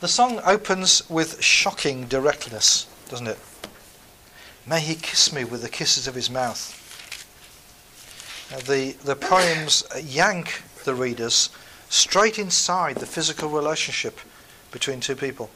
[0.00, 3.38] The song opens with shocking directness, doesn't it?
[4.66, 6.76] May he kiss me with the kisses of his mouth.
[8.52, 11.50] Uh, the, the poems yank the readers
[11.90, 14.18] straight inside the physical relationship
[14.70, 15.50] between two people.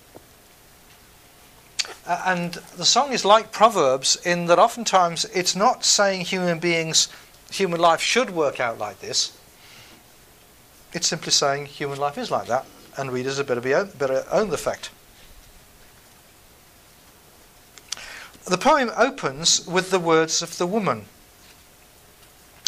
[2.06, 7.08] Uh, and the song is like Proverbs in that oftentimes it's not saying human beings,
[7.50, 9.36] human life should work out like this.
[10.92, 14.24] It's simply saying human life is like that and readers had better, be own, better
[14.30, 14.90] own the fact.
[18.44, 21.06] The poem opens with the words of the woman,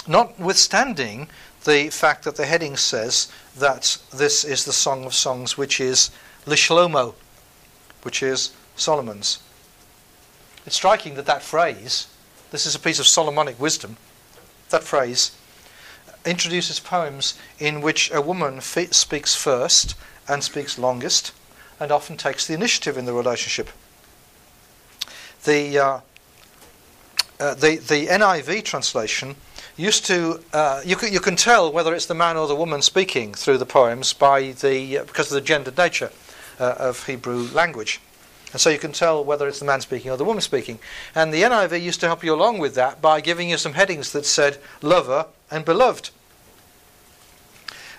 [0.06, 1.28] notwithstanding
[1.64, 6.10] the fact that the heading says that this is the Song of Songs, which is
[6.46, 7.14] Lishlomo,
[8.02, 9.40] which is Solomon's.
[10.64, 12.08] It's striking that that phrase,
[12.50, 13.96] this is a piece of Solomonic wisdom,
[14.70, 15.32] that phrase
[16.24, 19.94] introduces poems in which a woman speaks first
[20.28, 21.32] and speaks longest
[21.78, 23.68] and often takes the initiative in the relationship.
[25.44, 26.00] The, uh,
[27.38, 29.36] uh, the, the NIV translation
[29.76, 32.80] used to uh, you can you can tell whether it's the man or the woman
[32.80, 36.10] speaking through the poems by the because of the gendered nature
[36.58, 38.00] uh, of Hebrew language.
[38.52, 40.78] And so you can tell whether it's the man speaking or the woman speaking.
[41.14, 44.12] And the NIV used to help you along with that by giving you some headings
[44.12, 46.10] that said lover and beloved.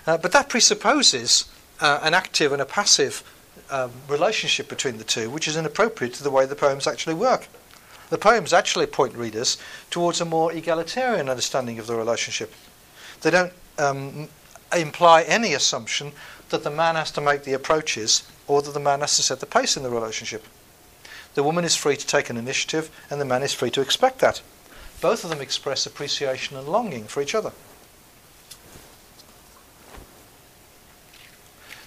[0.06, 1.44] Uh, but that presupposes
[1.80, 3.22] uh, an active and a passive
[3.70, 7.46] um, relationship between the two, which is inappropriate to the way the poems actually work.
[8.10, 9.58] The poems actually point readers
[9.90, 12.54] towards a more egalitarian understanding of the relationship.
[13.20, 14.28] They don't um,
[14.74, 16.12] imply any assumption
[16.48, 19.40] that the man has to make the approaches or that the man has to set
[19.40, 20.44] the pace in the relationship.
[21.34, 24.18] The woman is free to take an initiative and the man is free to expect
[24.18, 24.42] that.
[25.00, 27.52] Both of them express appreciation and longing for each other.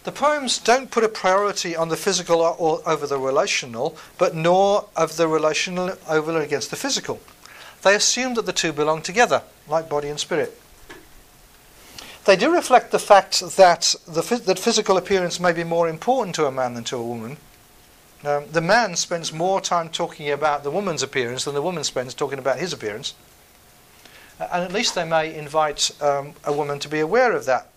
[0.04, 4.88] The poems don't put a priority on the physical or over the relational, but nor
[4.96, 7.20] of the relational over against the physical.
[7.82, 10.61] They assume that the two belong together, like body and spirit.
[12.26, 16.46] They do reflect the fact that, the, that physical appearance may be more important to
[16.46, 17.38] a man than to a woman.
[18.24, 22.14] Um, the man spends more time talking about the woman's appearance than the woman spends
[22.14, 23.16] talking about his appearance.
[24.40, 27.72] And at least they may invite um, a woman to be aware of that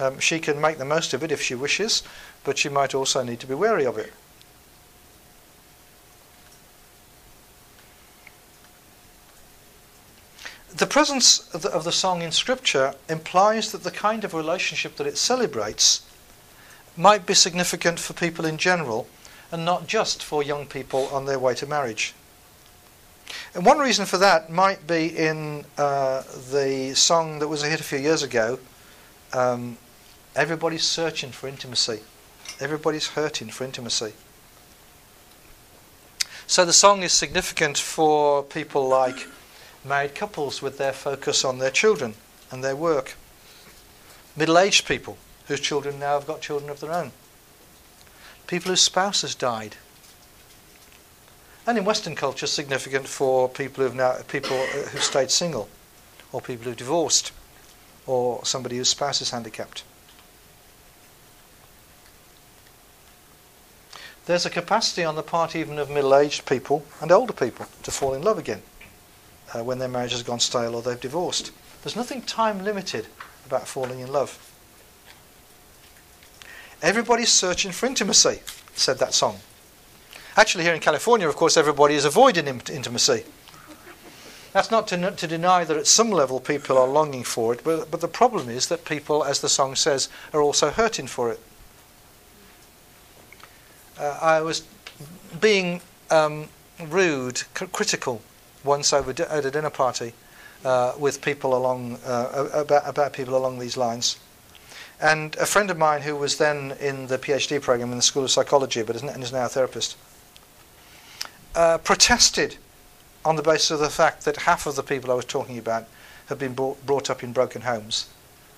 [0.00, 2.02] um, she can make the most of it if she wishes,
[2.44, 4.12] but she might also need to be wary of it.
[10.76, 14.96] The presence of the, of the, song in Scripture implies that the kind of relationship
[14.96, 16.06] that it celebrates
[16.96, 19.08] might be significant for people in general
[19.50, 22.14] and not just for young people on their way to marriage.
[23.54, 27.80] And one reason for that might be in uh, the song that was a hit
[27.80, 28.58] a few years ago,
[29.32, 29.78] um,
[30.36, 32.00] Everybody's searching for intimacy.
[32.60, 34.12] Everybody's hurting for intimacy.
[36.46, 39.26] So the song is significant for people like
[39.86, 42.14] married couples with their focus on their children
[42.50, 43.14] and their work,
[44.36, 45.16] middle aged people
[45.48, 47.12] whose children now have got children of their own,
[48.46, 49.76] people whose spouses died.
[51.66, 55.68] And in Western culture, significant for people who've now people who've stayed single,
[56.32, 57.32] or people who've divorced,
[58.06, 59.82] or somebody whose spouse is handicapped.
[64.26, 67.90] there's a capacity on the part even of middle aged people and older people to
[67.90, 68.60] fall in love again
[69.56, 71.52] uh, when their marriage has gone stale or they've divorced.
[71.82, 73.06] There's nothing time limited
[73.46, 74.38] about falling in love.
[76.82, 78.40] Everybody's searching for intimacy,
[78.74, 79.38] said that song.
[80.36, 83.24] Actually, here in California, of course, everybody is avoiding intimacy.
[84.52, 87.90] That's not to, to deny that at some level people are longing for it, but,
[87.90, 91.40] but the problem is that people, as the song says, are also hurting for it
[93.98, 94.62] uh, I was
[95.40, 96.48] being um,
[96.88, 98.22] rude, c- critical
[98.64, 100.12] once over di- at a dinner party
[100.64, 104.18] uh, with people along uh, about about people along these lines.
[105.00, 108.24] And a friend of mine who was then in the PhD program in the School
[108.24, 109.96] of Psychology, but is, is now a therapist,
[111.54, 112.56] uh, protested
[113.24, 115.86] on the basis of the fact that half of the people I was talking about
[116.26, 118.08] have been brought, brought up in broken homes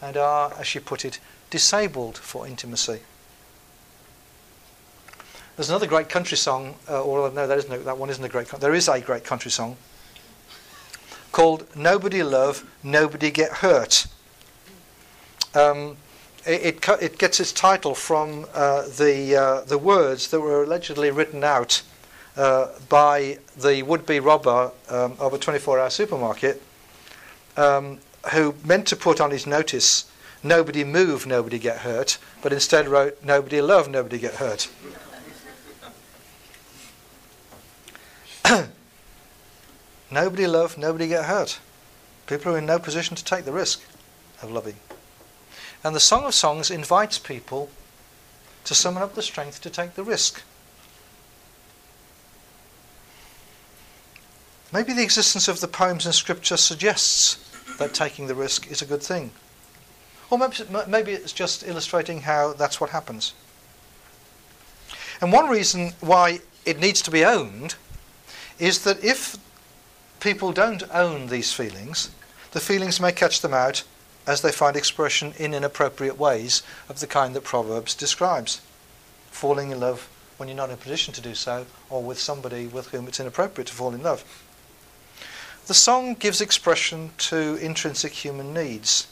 [0.01, 1.19] and are, as she put it,
[1.51, 3.01] disabled for intimacy.
[5.59, 8.47] There's another great country song, uh, or no, that that one isn't a great.
[8.47, 9.77] There is a great country song
[11.33, 14.07] called "Nobody Love, Nobody Get Hurt."
[15.57, 15.97] Um,
[16.47, 21.11] it, it, it, gets its title from uh, the uh, the words that were allegedly
[21.11, 21.83] written out
[22.37, 26.63] uh, by the would-be robber um, of a 24-hour supermarket,
[27.57, 27.99] um,
[28.33, 30.09] who meant to put on his notice
[30.41, 34.69] "Nobody move, nobody get hurt," but instead wrote "Nobody love, nobody get hurt."
[40.11, 41.61] nobody love, nobody get hurt.
[42.27, 43.81] People are in no position to take the risk
[44.43, 44.77] of loving.
[45.83, 47.71] And the Song of Songs invites people
[48.65, 50.43] to summon up the strength to take the risk.
[54.73, 57.37] Maybe the existence of the poems in Scripture suggests
[57.79, 59.31] that taking the risk is a good thing.
[60.31, 60.39] Or
[60.87, 63.33] maybe it's just illustrating how that's what happens.
[65.23, 67.77] And one reason why it needs to be owned
[68.59, 69.37] is that if
[70.21, 72.11] people don't own these feelings,
[72.53, 73.85] the feelings may catch them out
[74.27, 78.61] as they find expression in inappropriate ways of the kind that Proverbs describes.
[79.31, 82.67] Falling in love when you're not in a position to do so, or with somebody
[82.67, 84.25] with whom it's inappropriate to fall in love.
[85.67, 89.09] The song gives expression to intrinsic human needs.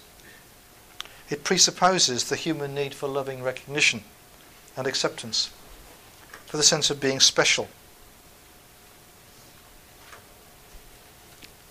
[1.28, 4.04] It presupposes the human need for loving recognition
[4.76, 5.50] and acceptance,
[6.46, 7.68] for the sense of being special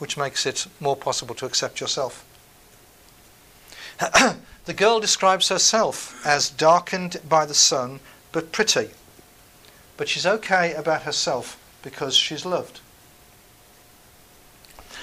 [0.06, 2.24] which makes it more possible to accept yourself.
[4.66, 8.00] the girl describes herself as darkened by the sun
[8.32, 8.92] but pretty.
[9.98, 12.82] But she's okay about herself because she's loved.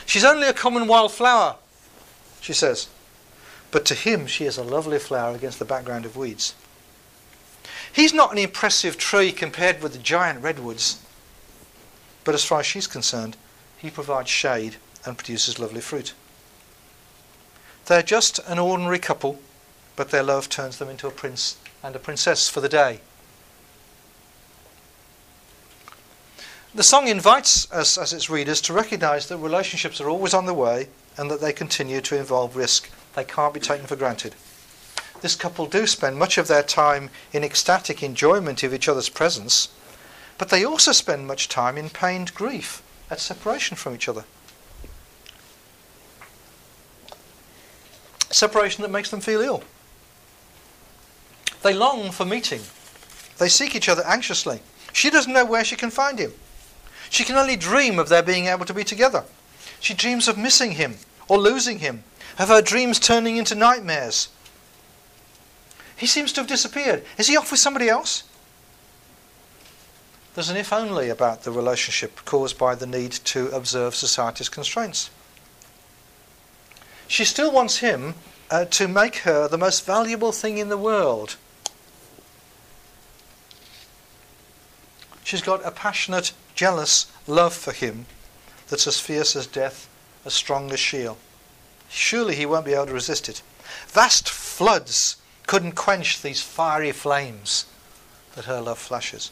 [0.06, 1.56] She's only a common wild flower,
[2.40, 2.86] she says.
[3.72, 6.54] But to him, she is a lovely flower against the background of weeds.
[7.92, 11.00] He's not an impressive tree compared with the giant redwoods.
[12.22, 13.36] But as far as she's concerned,
[13.82, 16.14] he provides shade and produces lovely fruit.
[17.86, 19.40] They're just an ordinary couple,
[19.96, 23.00] but their love turns them into a prince and a princess for the day.
[26.74, 30.54] The song invites us as its readers to recognize that relationships are always on the
[30.54, 30.88] way
[31.18, 32.88] and that they continue to involve risk.
[33.14, 34.34] They can't be taken for granted.
[35.20, 39.68] This couple do spend much of their time in ecstatic enjoyment of each other's presence,
[40.38, 44.24] but they also spend much time in pained grief at separation from each other.
[48.32, 49.62] Separation that makes them feel ill.
[51.62, 52.62] They long for meeting.
[53.38, 54.60] They seek each other anxiously.
[54.92, 56.32] She doesn't know where she can find him.
[57.10, 59.24] She can only dream of their being able to be together.
[59.80, 60.96] She dreams of missing him
[61.28, 62.04] or losing him,
[62.38, 64.28] of her dreams turning into nightmares.
[65.96, 67.04] He seems to have disappeared.
[67.18, 68.24] Is he off with somebody else?
[70.34, 75.10] There's an if only about the relationship caused by the need to observe society's constraints.
[77.08, 78.14] She still wants him
[78.50, 81.36] uh, to make her the most valuable thing in the world.
[85.24, 88.06] She's got a passionate, jealous love for him
[88.68, 89.88] that's as fierce as death,
[90.24, 91.16] as strong as Sheol.
[91.88, 93.42] Surely he won't be able to resist it.
[93.88, 97.66] Vast floods couldn't quench these fiery flames
[98.34, 99.30] that her love flashes.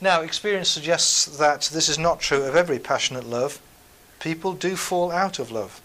[0.00, 3.60] Now, experience suggests that this is not true of every passionate love.
[4.22, 5.80] People do fall out of love.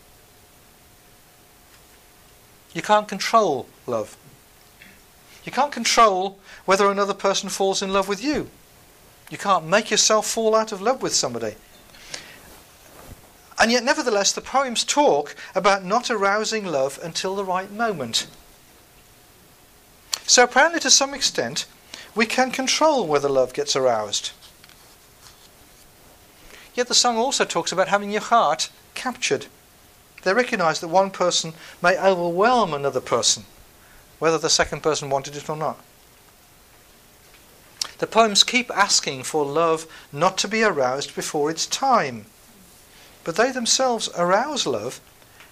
[2.72, 4.16] You can't control love.
[5.44, 8.52] You can't control whether another person falls in love with you.
[9.32, 11.56] You can't make yourself fall out of love with somebody.
[13.58, 18.28] And yet, nevertheless, the poems talk about not arousing love until the right moment.
[20.28, 21.66] So, apparently, to some extent,
[22.14, 24.32] we can control whether love gets aroused.
[26.78, 29.48] Yet, the song also talks about having your heart captured.
[30.22, 33.46] They recognize that one person may overwhelm another person
[34.20, 35.80] whether the second person wanted it or not.
[37.98, 42.26] The poems keep asking for love not to be aroused before its time,
[43.24, 45.02] but they themselves arouse love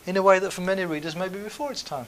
[0.05, 2.07] in a way that for many readers may be before its time.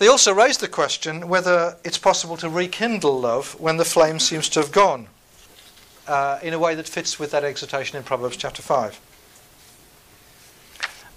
[0.00, 4.48] They also raise the question whether it's possible to rekindle love when the flame seems
[4.48, 5.08] to have gone,
[6.08, 8.98] uh, in a way that fits with that exhortation in Proverbs chapter 5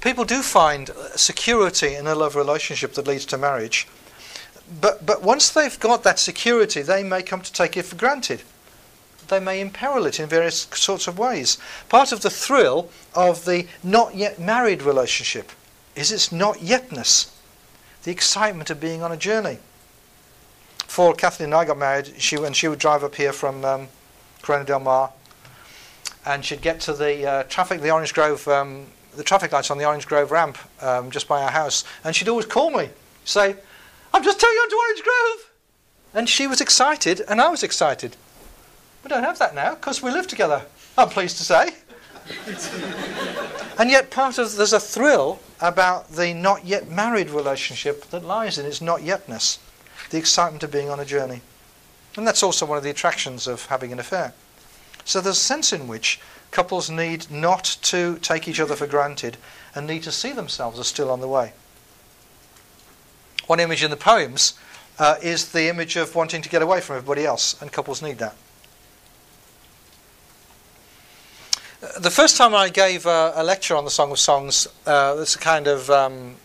[0.03, 3.87] people do find security in a love relationship that leads to marriage.
[4.81, 8.43] But, but once they've got that security, they may come to take it for granted.
[9.29, 11.57] They may imperil it in various sorts of ways.
[11.87, 15.53] Part of the thrill of the not yet married relationship
[15.95, 17.32] is its not yetness,
[18.03, 19.57] the excitement of being on a journey.
[20.79, 23.87] Before Kathleen and I got married, she, when she would drive up here from um,
[24.41, 25.11] Corona del Mar,
[26.25, 28.85] and she'd get to the uh, traffic, the Orange Grove um,
[29.15, 32.29] the traffic lights on the Orange Grove ramp um, just by our house, and she'd
[32.29, 32.89] always call me,
[33.25, 33.55] say,
[34.13, 35.51] "I'm just turning onto Orange Grove,"
[36.13, 38.15] and she was excited, and I was excited.
[39.03, 40.63] We don't have that now because we live together.
[40.97, 41.75] I'm pleased to say.
[43.77, 48.57] and yet, part of there's a thrill about the not yet married relationship that lies
[48.57, 49.59] in its not yetness,
[50.09, 51.39] the excitement of being on a journey,
[52.17, 54.33] and that's also one of the attractions of having an affair.
[55.05, 56.19] So there's a sense in which
[56.51, 59.37] couples need not to take each other for granted
[59.73, 61.53] and need to see themselves as still on the way.
[63.47, 64.53] One image in the poems
[64.99, 68.17] uh, is the image of wanting to get away from everybody else, and couples need
[68.17, 68.35] that.
[71.99, 75.35] The first time I gave a, a lecture on the Song of Songs, uh, it's
[75.35, 76.35] a kind of, um,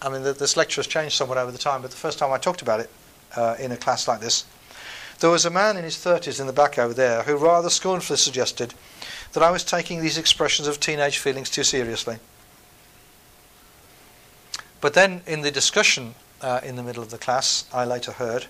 [0.00, 2.32] I mean, the, this lecture has changed somewhat over the time, but the first time
[2.32, 2.90] I talked about it
[3.36, 4.46] uh, in a class like this,
[5.18, 8.16] there was a man in his 30s in the back over there who rather scornfully
[8.16, 8.72] suggested
[9.34, 12.16] that I was taking these expressions of teenage feelings too seriously.
[14.80, 18.46] But then, in the discussion uh, in the middle of the class, I later heard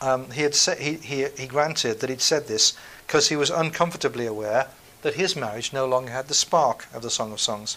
[0.00, 2.72] um, he had sa- he, he, he granted that he'd said this
[3.06, 4.68] because he was uncomfortably aware
[5.02, 7.76] that his marriage no longer had the spark of the Song of Songs,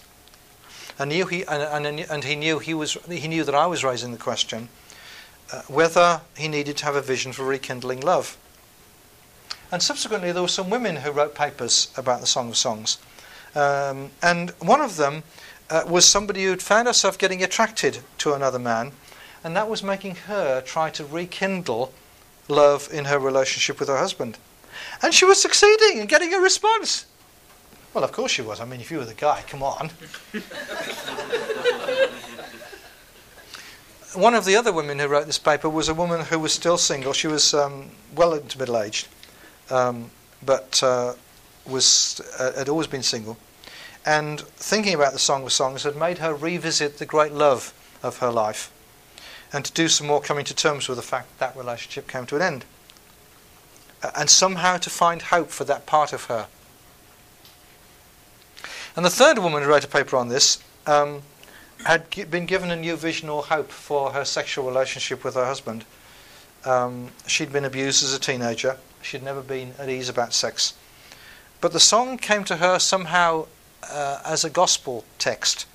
[0.98, 3.84] and knew he and, and, and he knew he was he knew that I was
[3.84, 4.70] raising the question
[5.52, 8.38] uh, whether he needed to have a vision for rekindling love.
[9.72, 12.98] And subsequently, there were some women who wrote papers about the Song of Songs.
[13.56, 15.24] Um, and one of them
[15.70, 18.92] uh, was somebody who'd found herself getting attracted to another man,
[19.44, 21.94] and that was making her try to rekindle
[22.48, 24.38] love in her relationship with her husband.
[25.02, 27.06] And she was succeeding and getting a response.
[27.96, 28.60] Well, of course she was.
[28.60, 29.90] I mean, if you were the guy, come on.
[34.14, 36.78] One of the other women who wrote this paper was a woman who was still
[36.78, 37.14] single.
[37.14, 39.08] She was um, well into middle aged,
[39.70, 40.12] um,
[40.46, 41.14] but uh,
[41.66, 43.38] was uh, had always been single.
[44.06, 47.74] And thinking about the Song of Songs had made her revisit the great love
[48.04, 48.74] of her life
[49.54, 52.26] and to do some more coming to terms with the fact that, that relationship came
[52.26, 52.66] to an end.
[54.18, 56.48] And somehow to find hope for that part of her.
[58.96, 61.22] And the third woman who wrote a paper on this um,
[61.86, 65.46] had g- been given a new vision or hope for her sexual relationship with her
[65.46, 65.84] husband.
[66.64, 68.78] Um, she'd been abused as a teenager.
[69.02, 70.74] She'd never been at ease about sex.
[71.60, 73.48] But the song came to her somehow
[73.84, 75.66] uh, as a gospel text,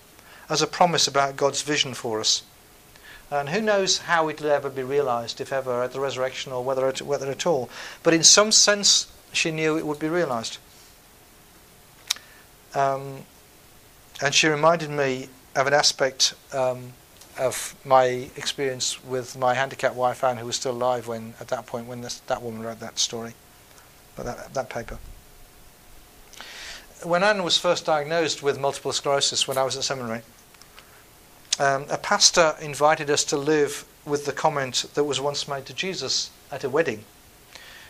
[0.48, 2.42] as a promise about God's vision for us.
[3.30, 6.88] And who knows how it'll ever be realized, if ever, at the resurrection or whether
[6.88, 7.68] at, whether at all.
[8.02, 10.58] But in some sense, she knew it would be realized.
[12.74, 13.18] Um,
[14.22, 16.92] and she reminded me of an aspect um,
[17.38, 21.66] of my experience with my handicapped wife Anne, who was still alive when, at that
[21.66, 23.34] point, when this, that woman wrote that story,
[24.16, 24.98] that, that paper
[27.02, 30.22] when Anne was first diagnosed with multiple sclerosis when I was at seminary,
[31.58, 35.74] um, a pastor invited us to live with the comment that was once made to
[35.74, 37.04] Jesus at a wedding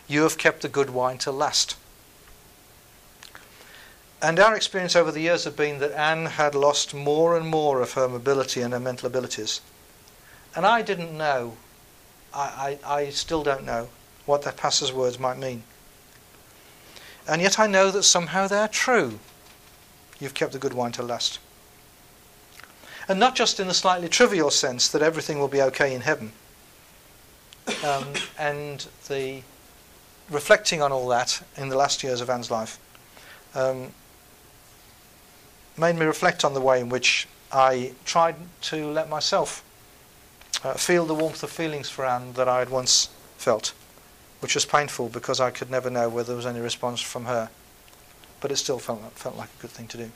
[0.09, 1.77] You have kept the good wine till last.
[4.23, 7.81] And our experience over the years had been that Anne had lost more and more
[7.81, 9.61] of her mobility and her mental abilities.
[10.55, 11.57] And I didn't know,
[12.35, 13.89] I, I, I still don't know,
[14.27, 15.63] what that pastor's words might mean
[17.31, 19.21] and yet I know that somehow they're true.
[20.19, 21.39] You've kept the good wine to last.
[23.09, 26.33] And not just in the slightly trivial sense that everything will be okay in heaven.
[27.85, 28.09] Um,
[28.39, 29.43] and the
[30.29, 32.79] reflecting on all that in the last years of Anne's life
[33.55, 33.93] um,
[35.81, 39.65] made me reflect on the way in which I tried to let myself
[40.63, 43.73] uh, feel the warmth of feelings for Anne that I had once felt
[44.41, 47.51] which was painful because I could never know whether there was any response from her.
[48.41, 50.11] But it still felt, felt like a good thing to do.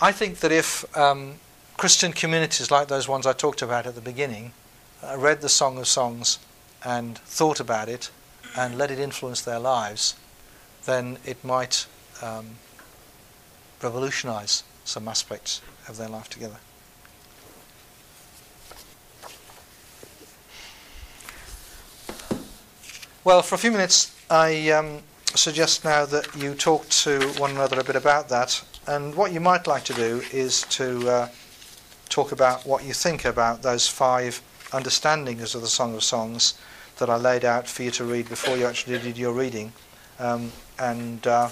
[0.00, 1.34] I think that if um,
[1.76, 4.52] Christian communities like those ones I talked about at the beginning
[5.02, 6.38] uh, read the Song of Songs
[6.84, 8.10] and thought about it
[8.56, 10.14] and let it influence their lives,
[10.86, 11.86] then it might
[12.22, 12.56] um,
[13.82, 16.56] revolutionize some aspects of their life together.
[23.24, 25.00] Well, for a few minutes, I um,
[25.34, 28.62] suggest now that you talk to one another a bit about that.
[28.86, 31.28] And what you might like to do is to uh,
[32.10, 34.42] talk about what you think about those five
[34.72, 36.54] understandings of the Song of Songs
[36.98, 39.72] that I laid out for you to read before you actually did your reading,
[40.18, 41.48] um, and uh,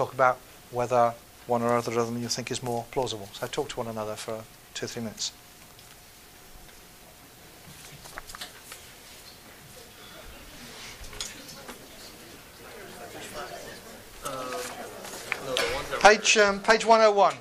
[0.00, 0.38] talk about
[0.70, 1.12] whether
[1.46, 3.28] one or other of them you think is more plausible.
[3.34, 5.32] So talk to one another for two or three minutes.
[16.00, 17.34] Page, um, page 101.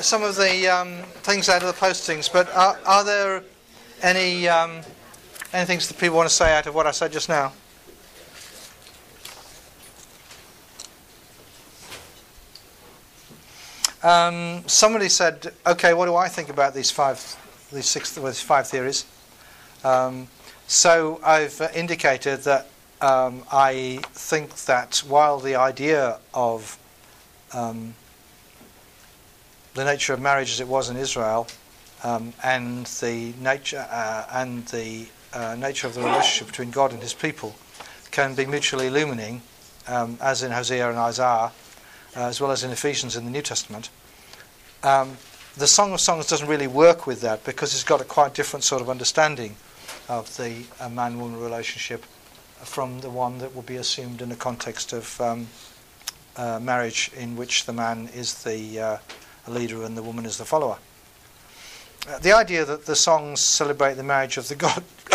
[0.00, 3.42] Some of the um, things out of the postings, but are, are there
[4.02, 4.80] any um,
[5.52, 7.52] any things that people want to say out of what I said just now?
[14.02, 17.36] Um, somebody said, "Okay, what do I think about these five,
[17.72, 19.04] these six, well, these five theories?"
[19.84, 20.28] Um,
[20.66, 22.68] so I've indicated that
[23.00, 26.78] um, I think that while the idea of
[27.52, 27.94] um,
[29.80, 31.46] the nature of marriage as it was in Israel
[32.04, 37.00] um, and the nature uh, and the uh, nature of the relationship between God and
[37.00, 37.54] His people
[38.10, 39.40] can be mutually illumining,
[39.88, 41.50] um, as in Hosea and Isaiah,
[42.14, 43.88] uh, as well as in Ephesians in the New Testament.
[44.82, 45.16] Um,
[45.56, 48.64] the Song of Songs doesn't really work with that because it's got a quite different
[48.64, 49.56] sort of understanding
[50.10, 52.04] of the uh, man-woman relationship
[52.56, 55.46] from the one that would be assumed in the context of um,
[56.36, 59.00] uh, marriage, in which the man is the
[59.46, 60.78] uh, leader and the woman is the follower.
[62.08, 64.82] Uh, the idea that the songs celebrate the marriage of the god,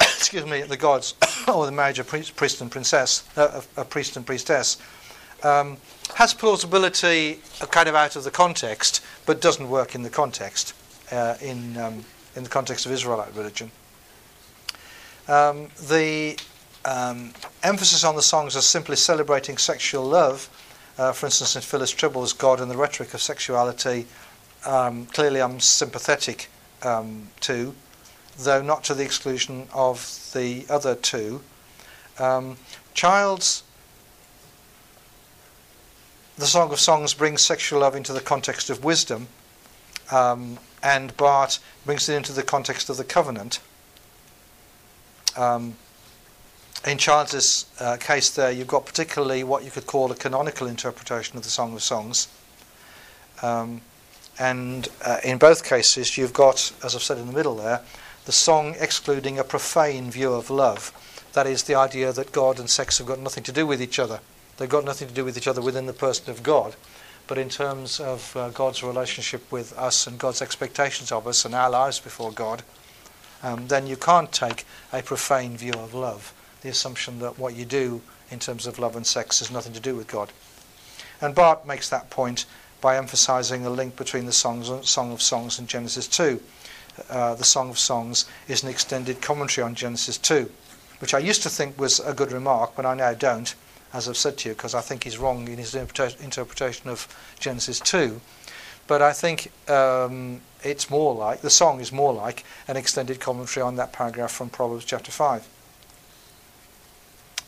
[0.00, 1.14] excuse me, the gods,
[1.48, 4.76] or the marriage of priest, and princess, uh, a priest and priestess,
[5.42, 5.76] um,
[6.14, 10.74] has plausibility uh, kind of out of the context, but doesn't work in the context,
[11.40, 12.04] in um,
[12.36, 13.70] in the context of Israelite religion.
[15.28, 16.38] Um, the
[16.84, 20.48] um, emphasis on the songs as simply celebrating sexual love,
[20.98, 24.06] uh, for instance, in Phyllis Trible's God and the Rhetoric of Sexuality,
[24.66, 26.48] um, clearly I'm sympathetic
[26.82, 27.74] um, to,
[28.38, 31.40] though not to the exclusion of the other two.
[32.18, 32.56] Um,
[32.94, 33.62] Childs'
[36.36, 39.28] The Song of Songs brings sexual love into the context of wisdom,
[40.10, 43.60] um, and Barth brings it into the context of the covenant.
[45.36, 45.76] Um,
[46.86, 51.36] in Childs' uh, case, there you've got particularly what you could call a canonical interpretation
[51.36, 52.28] of the Song of Songs.
[53.42, 53.82] Um,
[54.38, 57.82] and uh, in both cases, you've got, as I've said in the middle there,
[58.24, 60.92] the song excluding a profane view of love.
[61.34, 63.98] That is the idea that God and sex have got nothing to do with each
[63.98, 64.20] other.
[64.56, 66.76] They've got nothing to do with each other within the person of God.
[67.26, 71.54] But in terms of uh, God's relationship with us and God's expectations of us and
[71.54, 72.62] our lives before God,
[73.42, 76.34] um, then you can't take a profane view of love.
[76.62, 79.80] The assumption that what you do in terms of love and sex has nothing to
[79.80, 80.32] do with God.
[81.20, 82.46] And Barth makes that point
[82.80, 86.40] by emphasizing a link between the songs, Song of Songs and Genesis 2.
[87.08, 90.50] Uh, the Song of Songs is an extended commentary on Genesis 2,
[91.00, 93.54] which I used to think was a good remark, but I now don't,
[93.92, 97.06] as I've said to you, because I think he's wrong in his interpretation of
[97.38, 98.20] Genesis 2.
[98.86, 103.62] But I think um, it's more like, the song is more like an extended commentary
[103.62, 105.46] on that paragraph from Proverbs chapter 5.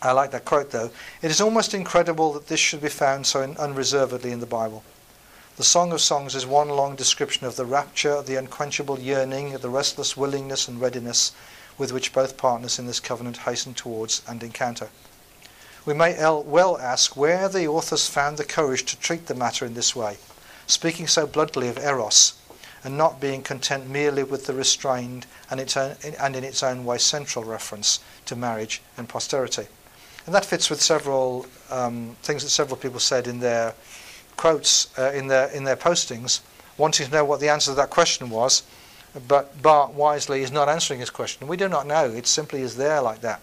[0.04, 0.90] I like that quote though.
[1.22, 4.82] It is almost incredible that this should be found so unreservedly in the Bible.
[5.56, 9.68] The Song of Songs is one long description of the rapture, the unquenchable yearning, the
[9.68, 11.30] restless willingness and readiness
[11.78, 14.88] with which both partners in this covenant hasten towards and encounter.
[15.86, 19.74] We may well ask where the authors found the courage to treat the matter in
[19.74, 20.16] this way,
[20.66, 22.34] speaking so bluntly of eros,
[22.82, 26.84] and not being content merely with the restrained and, its own, and in its own
[26.84, 29.68] way central reference to marriage and posterity.
[30.26, 33.74] And that fits with several um, things that several people said in their
[34.36, 36.40] quotes uh, in their in their postings,
[36.78, 38.62] wanting to know what the answer to that question was,
[39.28, 41.48] but Barth wisely is not answering his question.
[41.48, 42.06] We do not know.
[42.06, 43.40] It simply is there like that.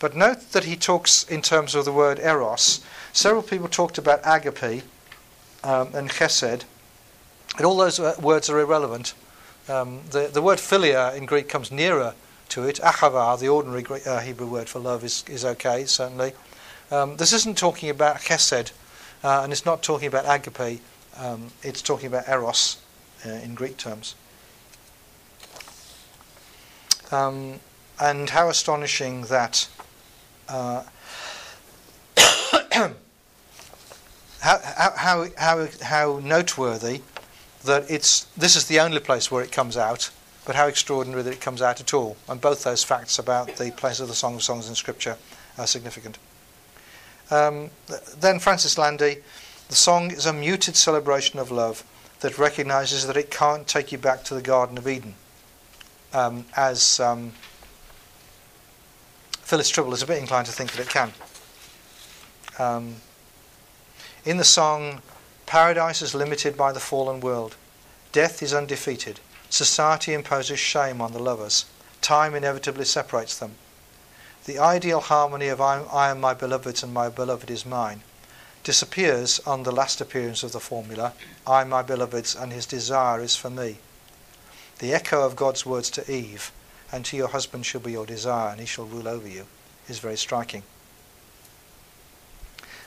[0.00, 2.84] But note that he talks in terms of the word eros.
[3.12, 4.82] Several people talked about agape
[5.62, 6.64] um, and chesed,
[7.56, 9.14] and all those uh, words are irrelevant.
[9.68, 12.14] Um, the, the word philia in Greek comes nearer
[12.54, 12.76] to it.
[12.76, 16.32] Ahava, the ordinary Greek, uh, Hebrew word for love, is, is okay, certainly.
[16.90, 18.70] Um, this isn't talking about chesed,
[19.24, 20.80] uh, and it's not talking about agape,
[21.16, 22.78] um, it's talking about eros
[23.26, 24.14] uh, in Greek terms.
[27.10, 27.58] Um,
[28.00, 29.68] and how astonishing that
[30.48, 30.84] uh,
[32.70, 32.92] how,
[34.40, 37.00] how, how, how noteworthy
[37.64, 40.10] that it's this is the only place where it comes out,
[40.44, 42.16] but how extraordinary that it comes out at all.
[42.28, 45.16] And both those facts about the place of the Song of Songs in Scripture
[45.56, 46.18] are significant.
[47.30, 47.70] Um,
[48.18, 49.18] then Francis Landy,
[49.68, 51.84] the song is a muted celebration of love
[52.20, 55.14] that recognizes that it can't take you back to the Garden of Eden,
[56.12, 57.32] um, as um,
[59.32, 61.12] Phyllis Trible is a bit inclined to think that it can.
[62.58, 62.96] Um,
[64.24, 65.02] in the song,
[65.46, 67.56] paradise is limited by the fallen world.
[68.12, 69.20] Death is undefeated.
[69.54, 71.64] Society imposes shame on the lovers.
[72.00, 73.52] Time inevitably separates them.
[74.46, 78.02] The ideal harmony of I, I am my beloved's and my beloved is mine
[78.64, 81.12] disappears on the last appearance of the formula
[81.46, 83.76] I, my beloved's, and his desire is for me.
[84.80, 86.50] The echo of God's words to Eve,
[86.90, 89.46] and to your husband shall be your desire, and he shall rule over you,
[89.88, 90.64] is very striking.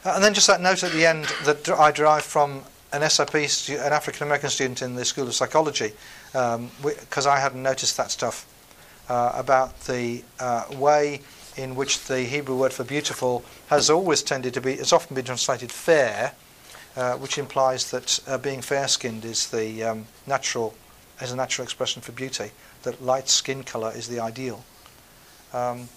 [0.03, 3.77] Uh, and then just that note at the end that I derived from an stu-
[3.77, 5.93] an African American student in the School of Psychology,
[6.37, 8.45] because um, I hadn't noticed that stuff
[9.09, 11.21] uh, about the uh, way
[11.55, 15.25] in which the Hebrew word for beautiful has always tended to be, it's often been
[15.25, 16.33] translated fair,
[16.95, 20.75] uh, which implies that uh, being fair-skinned is the um, natural,
[21.19, 22.51] is a natural expression for beauty.
[22.83, 24.63] That light skin color is the ideal,
[25.53, 25.89] um,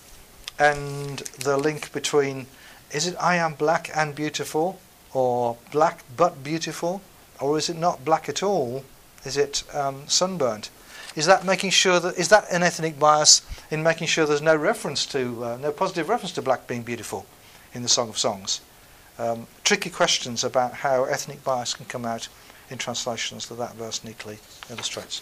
[0.59, 2.47] and the link between
[2.93, 4.81] is it I am black and beautiful,
[5.13, 7.03] or black but beautiful,
[7.39, 8.85] or is it not black at all?
[9.25, 10.71] Is it um, sunburnt?
[11.17, 14.57] Is that making sure that is that an ethnic bias in making sure there's no
[14.57, 17.27] reference to uh, no positive reference to black being beautiful
[17.75, 18.61] in the Song of Songs?
[19.19, 22.29] Um, tricky questions about how ethnic bias can come out
[22.71, 24.39] in translations that that verse neatly
[24.71, 25.21] illustrates.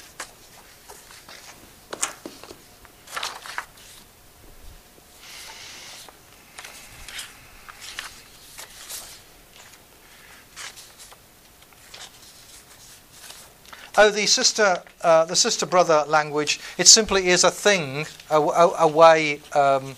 [14.00, 16.60] Oh, the sister, uh, the sister brother language.
[16.78, 19.96] It simply is a thing, a, a, a way um,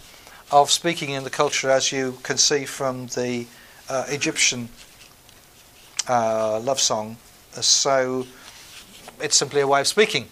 [0.50, 3.46] of speaking in the culture, as you can see from the
[3.90, 4.70] uh, Egyptian
[6.08, 7.18] uh, love song.
[7.52, 8.26] So,
[9.20, 10.28] it's simply a way of speaking,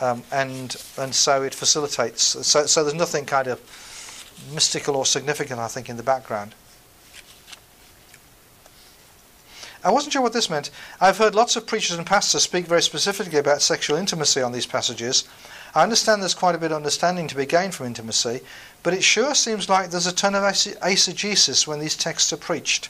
[0.00, 2.22] um, and and so it facilitates.
[2.22, 3.58] So so there's nothing kind of
[4.54, 6.54] mystical or significant, I think, in the background.
[9.84, 10.70] I wasn't sure what this meant.
[11.00, 14.66] I've heard lots of preachers and pastors speak very specifically about sexual intimacy on these
[14.66, 15.24] passages.
[15.74, 18.40] I understand there's quite a bit of understanding to be gained from intimacy,
[18.82, 22.88] but it sure seems like there's a ton of eisegesis when these texts are preached.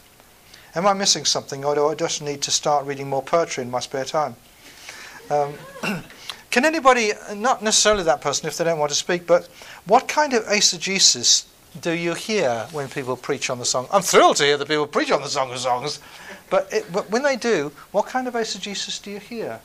[0.74, 3.70] Am I missing something, or do I just need to start reading more poetry in
[3.70, 4.36] my spare time?
[5.30, 5.54] Um,
[6.50, 9.48] can anybody, not necessarily that person if they don't want to speak, but
[9.86, 11.46] what kind of eisegesis
[11.80, 13.86] do you hear when people preach on the song?
[13.92, 16.00] I'm thrilled to hear that people preach on the Song of Songs,
[16.50, 19.60] but, it, but when they do, what kind of eisegesis do you hear?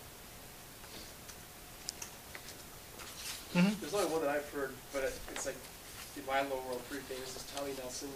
[3.54, 3.80] Mm-hmm.
[3.80, 5.56] There's only one that I've heard, but it's like
[6.18, 8.10] in my little world pretty famous is Tommy Nelson,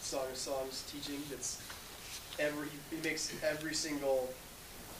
[0.00, 1.22] Song of Songs teaching.
[1.30, 1.62] That's
[2.38, 4.28] every he makes every single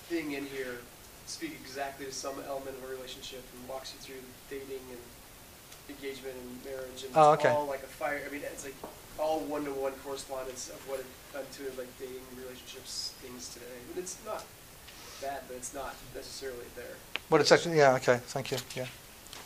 [0.08, 0.78] thing in here
[1.26, 5.02] speak exactly to some element of a relationship and walks you through dating and
[5.88, 7.54] engagement and marriage and oh, it's okay.
[7.54, 8.22] all like a fire.
[8.26, 8.76] I mean, it's like
[9.18, 13.66] all one to one correspondence of what it done to like dating relationships things today.
[13.92, 14.44] But it's not
[15.22, 16.96] bad, but it's not necessarily there.
[17.28, 18.18] But it's actually yeah okay.
[18.26, 18.58] Thank you.
[18.74, 18.86] Yeah.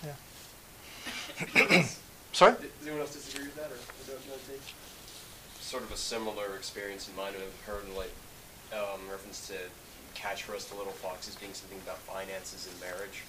[0.04, 0.16] Yeah.
[2.32, 2.52] Sorry?
[2.52, 3.76] Does anyone else disagree with that, or
[4.48, 4.60] take?
[5.60, 7.36] Sort of a similar experience in mind.
[7.36, 8.12] I've heard like
[8.72, 9.54] um, reference to
[10.14, 13.22] catch for us the little foxes being something about finances and marriage.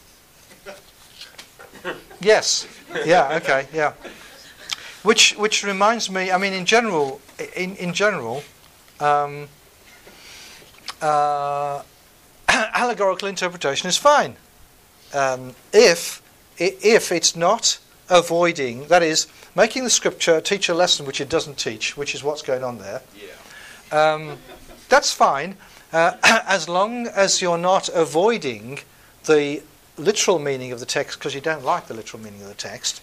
[2.21, 2.67] yes.
[3.05, 3.39] Yeah.
[3.41, 3.67] Okay.
[3.73, 3.93] Yeah.
[5.03, 6.31] Which which reminds me.
[6.31, 7.21] I mean, in general,
[7.55, 8.43] in in general,
[8.99, 9.47] um,
[11.01, 11.81] uh,
[12.49, 14.35] allegorical interpretation is fine
[15.15, 16.21] um, if
[16.57, 17.79] if it's not
[18.09, 22.23] avoiding, that is, making the scripture teach a lesson which it doesn't teach, which is
[22.23, 23.01] what's going on there.
[23.19, 24.13] Yeah.
[24.13, 24.37] Um,
[24.87, 25.57] that's fine,
[25.91, 28.79] uh, as long as you're not avoiding
[29.25, 29.63] the
[29.97, 33.01] literal meaning of the text because you don't like the literal meaning of the text.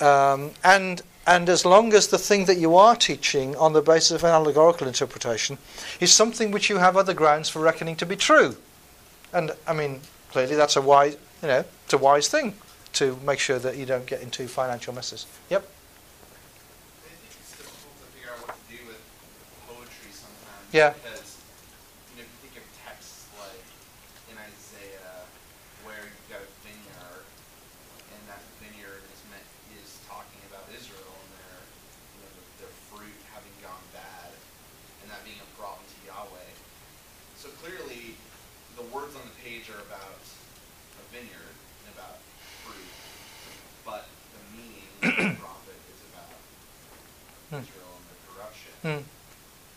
[0.00, 4.12] Um, and and as long as the thing that you are teaching on the basis
[4.12, 5.58] of an allegorical interpretation
[6.00, 8.56] is something which you have other grounds for reckoning to be true.
[9.32, 10.00] And I mean,
[10.32, 12.54] clearly that's a wise, you know, it's a wise thing
[12.94, 15.26] to make sure that you don't get into financial messes.
[15.48, 15.62] Yep.
[15.62, 15.66] I
[17.06, 19.00] think it's difficult to figure out what to do with
[19.70, 20.66] poetry sometimes.
[20.74, 20.90] Yeah.
[20.98, 21.38] Because
[22.10, 23.62] you know, if you think of texts like
[24.26, 25.22] in Isaiah
[25.86, 27.24] where you've got a vineyard
[28.10, 29.46] and that vineyard is meant
[29.78, 34.34] is talking about Israel and their you know, their fruit having gone bad
[35.06, 36.50] and that being a problem to Yahweh.
[37.38, 38.18] So clearly
[38.74, 41.54] the words on the page are about a vineyard
[43.84, 46.38] but the meaning of the prophet is about
[47.50, 47.66] Hmm.
[47.66, 48.69] Israel and their corruption.
[48.84, 49.04] Mm.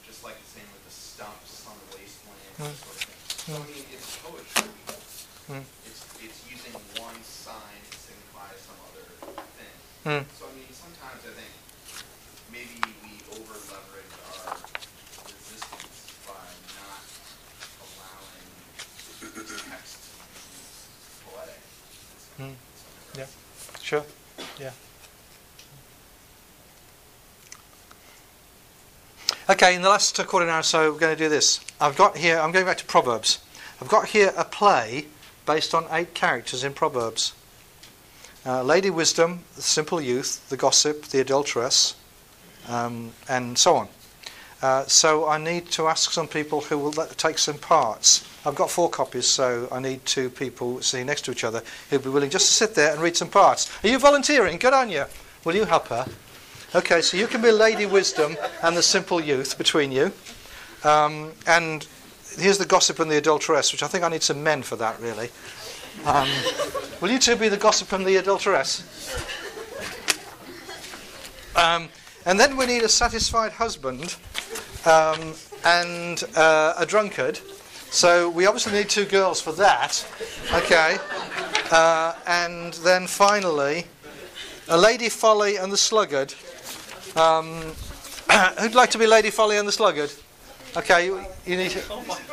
[0.08, 2.72] Just like the same with the stumps on the wasteland, Hmm.
[2.72, 3.20] sort of thing.
[3.44, 4.70] So I mean, it's poetry.
[5.52, 5.64] Mm.
[5.84, 6.72] It's it's using
[7.04, 9.04] one sign to signify some other
[9.60, 9.76] thing.
[10.08, 10.24] Mm.
[10.40, 11.52] So I mean, sometimes I think
[12.48, 14.56] maybe we over leverage our
[15.28, 16.48] resistance by
[16.80, 17.04] not
[17.84, 18.48] allowing
[19.20, 21.60] the text to be poetic.
[21.60, 22.56] in some- Mm.
[22.56, 23.28] in some Yeah.
[23.28, 23.84] regards.
[23.84, 24.06] Sure.
[24.64, 24.72] Yeah.
[29.64, 31.62] Okay, in the last quarter hour or so, we're going to do this.
[31.80, 33.40] I've got here, I'm going back to Proverbs.
[33.80, 35.06] I've got here a play
[35.46, 37.32] based on eight characters in Proverbs
[38.46, 41.96] uh, Lady Wisdom, the simple youth, the gossip, the adulteress,
[42.68, 43.88] um, and so on.
[44.62, 48.28] Uh, so I need to ask some people who will let, take some parts.
[48.46, 52.02] I've got four copies, so I need two people sitting next to each other who'll
[52.02, 53.72] be willing just to sit there and read some parts.
[53.82, 54.58] Are you volunteering?
[54.58, 55.06] Good on you.
[55.46, 56.06] Will you help her?
[56.76, 60.12] Okay, so you can be Lady Wisdom and the simple youth between you.
[60.84, 61.88] Um, and
[62.36, 65.00] here's the gossip and the adulteress, which I think I need some men for that,
[65.00, 65.30] really.
[66.04, 66.28] Um,
[67.00, 68.82] will you two be the gossip and the adulteress?
[71.56, 71.90] Um,
[72.26, 74.16] and then we need a satisfied husband
[74.88, 77.40] um, and uh, a drunkard.
[77.92, 80.04] So we obviously need two girls for that.
[80.52, 80.98] Okay.
[81.72, 83.86] Uh, and then finally,
[84.68, 86.34] a Lady Folly and the Sluggard.
[87.16, 87.48] Um,
[88.60, 90.12] who'd like to be Lady Folly and the Sluggard?
[90.76, 91.72] Okay, you, you need.
[91.72, 91.82] To...
[91.92, 92.20] Oh my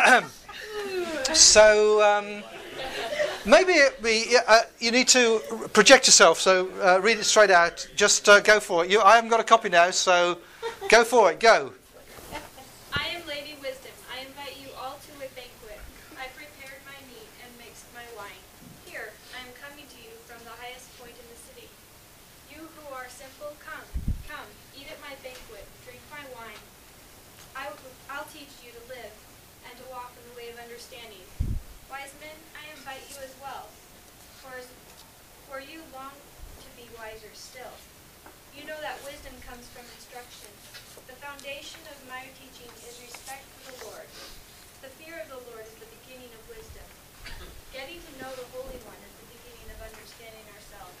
[0.00, 0.24] God.
[1.36, 2.42] so um,
[3.44, 5.40] maybe it be uh, you need to
[5.72, 6.40] project yourself.
[6.40, 7.86] So uh, read it straight out.
[7.94, 8.90] Just uh, go for it.
[8.90, 10.38] You, I haven't got a copy now, so
[10.88, 11.38] go for it.
[11.40, 11.72] Go.
[12.92, 13.92] I am Lady Wisdom.
[14.10, 15.80] I invite you all to a banquet.
[16.18, 18.42] I prepared my meat and mixed my wine.
[18.86, 21.68] Here, I am coming to you from the highest point in the city.
[22.50, 23.86] You who are simple, come,
[24.26, 26.62] come, eat at my banquet, drink my wine.
[27.54, 29.14] I, will teach you to live,
[29.66, 31.24] and to walk in the way of understanding.
[31.90, 33.66] Wise men, I invite you as well,
[34.40, 34.54] for,
[35.50, 37.72] for you long to be wiser still.
[38.54, 40.50] You know that wisdom comes from instruction.
[41.06, 44.08] The foundation of my teaching is respect for the Lord.
[44.82, 46.86] The fear of the Lord is the beginning of wisdom.
[47.70, 51.00] Getting to know the Holy One is the beginning of understanding ourselves.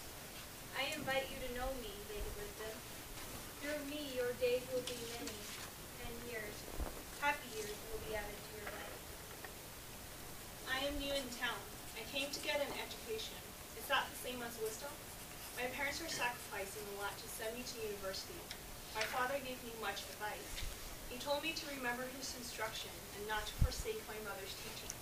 [0.78, 2.74] I invite you to know me, Lady Wisdom.
[3.58, 5.38] Through me, your days will be many,
[6.06, 6.54] and years,
[7.18, 8.96] happy years, will be added to your life.
[10.70, 11.58] I am new in town.
[11.98, 13.34] I came to get an education.
[13.74, 14.06] Is that
[14.62, 14.90] wisdom?
[15.58, 18.38] My parents were sacrificing a lot to send me to university.
[18.94, 20.50] My father gave me much advice.
[21.10, 24.94] He told me to remember his instruction and not to forsake my mother's teaching.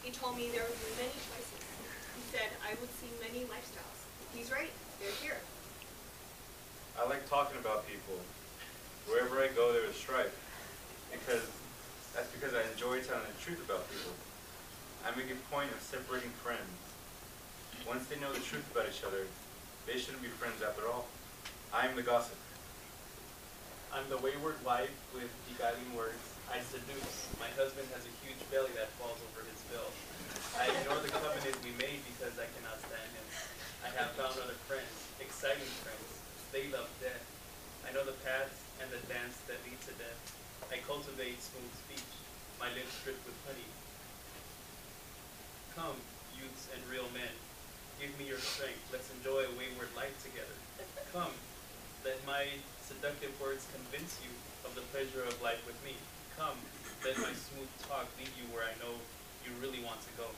[0.00, 1.64] He told me there would be many choices.
[2.16, 4.00] He said I would see many lifestyles.
[4.32, 4.72] He's right.
[5.00, 5.40] They're here.
[6.96, 8.16] I like talking about people.
[9.08, 10.32] Wherever I go, there is strife.
[11.12, 11.44] Because
[12.14, 14.16] that's because I enjoy telling the truth about people.
[15.04, 16.79] I make a point of separating friends.
[17.86, 19.26] Once they know the truth about each other,
[19.86, 21.06] they shouldn't be friends after all.
[21.72, 22.36] I am the gossip.
[23.90, 26.22] I'm the wayward wife with beguiling words.
[26.50, 27.30] I seduce.
[27.38, 29.90] My husband has a huge belly that falls over his bill.
[30.58, 33.26] I ignore the covenant we made because I cannot stand him.
[33.86, 36.10] I have found other friends, exciting friends.
[36.54, 37.22] They love death.
[37.86, 40.20] I know the paths and the dance that lead to death.
[40.70, 42.10] I cultivate smooth speech,
[42.62, 43.66] my lips drip with honey.
[45.74, 45.98] Come,
[46.38, 47.34] youths and real men,
[48.00, 48.80] give me your strength.
[48.88, 50.56] Let's enjoy a wayward life together.
[51.12, 51.36] Come,
[52.00, 52.48] let my
[52.80, 54.32] seductive words convince you
[54.64, 56.00] of the pleasure of life with me.
[56.32, 56.56] Come,
[57.04, 58.96] let my smooth talk lead you where I know
[59.44, 60.32] you really want to go.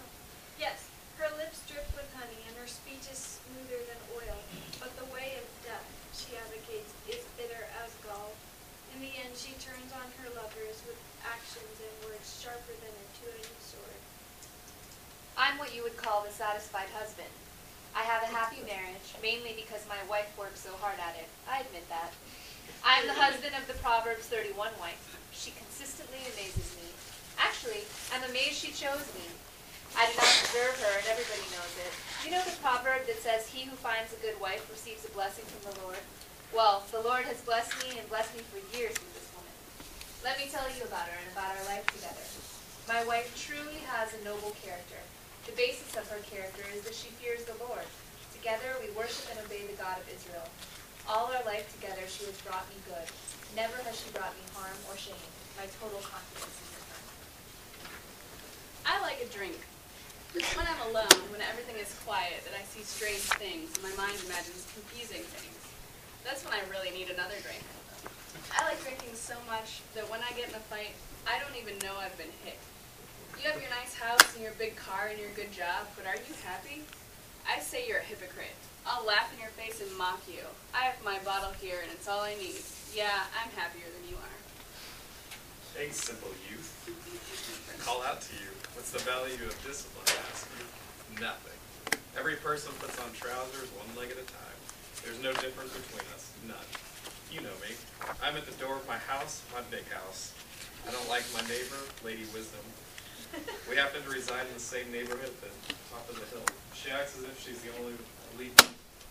[0.00, 0.08] Um,
[0.56, 0.88] yes,
[1.20, 4.40] her lips drip with honey, and her speech is smoother than oil.
[4.80, 5.84] But the way of death
[6.16, 8.32] she advocates is bitter as gall.
[8.96, 10.96] In the end, she turns on her lovers with
[11.28, 13.05] actions and words sharper than.
[15.36, 17.28] I'm what you would call the satisfied husband.
[17.92, 21.28] I have a happy marriage, mainly because my wife works so hard at it.
[21.44, 22.16] I admit that.
[22.80, 25.00] I am the husband of the Proverbs 31 wife.
[25.36, 26.88] She consistently amazes me.
[27.36, 27.84] Actually,
[28.16, 29.28] I'm amazed she chose me.
[29.92, 31.92] I do not deserve her, and everybody knows it.
[32.24, 35.44] You know the proverb that says, He who finds a good wife receives a blessing
[35.52, 36.00] from the Lord?
[36.56, 39.52] Well, the Lord has blessed me and blessed me for years with this woman.
[40.24, 42.24] Let me tell you about her and about our life together.
[42.88, 45.00] My wife truly has a noble character.
[45.46, 47.86] The basis of her character is that she fears the Lord.
[48.34, 50.42] Together we worship and obey the God of Israel.
[51.06, 53.06] All our life together she has brought me good.
[53.54, 55.14] Never has she brought me harm or shame.
[55.54, 57.00] My total confidence is in her.
[58.90, 59.54] I like a drink.
[60.34, 63.94] It's when I'm alone, when everything is quiet, that I see strange things and my
[63.94, 65.62] mind imagines confusing things.
[66.26, 67.62] That's when I really need another drink.
[68.50, 70.92] I like drinking so much that when I get in a fight,
[71.22, 72.58] I don't even know I've been hit.
[73.36, 76.16] You have your nice house and your big car and your good job, but are
[76.16, 76.82] you happy?
[77.44, 78.56] I say you're a hypocrite.
[78.88, 80.40] I'll laugh in your face and mock you.
[80.72, 82.64] I have my bottle here and it's all I need.
[82.96, 84.38] Yeah, I'm happier than you are.
[85.76, 86.64] Thanks, simple youth.
[86.88, 88.48] I call out to you.
[88.72, 90.64] What's the value of discipline, I ask you?
[91.20, 91.60] Nothing.
[92.16, 94.58] Every person puts on trousers one leg at a time.
[95.04, 96.32] There's no difference between us.
[96.48, 96.70] None.
[97.28, 97.76] You know me.
[98.24, 100.32] I'm at the door of my house, my big house.
[100.88, 102.64] I don't like my neighbor, Lady Wisdom.
[103.68, 106.46] We happen to reside in the same neighborhood at the top of the hill.
[106.74, 107.94] She acts as if she's the only
[108.34, 108.56] elite,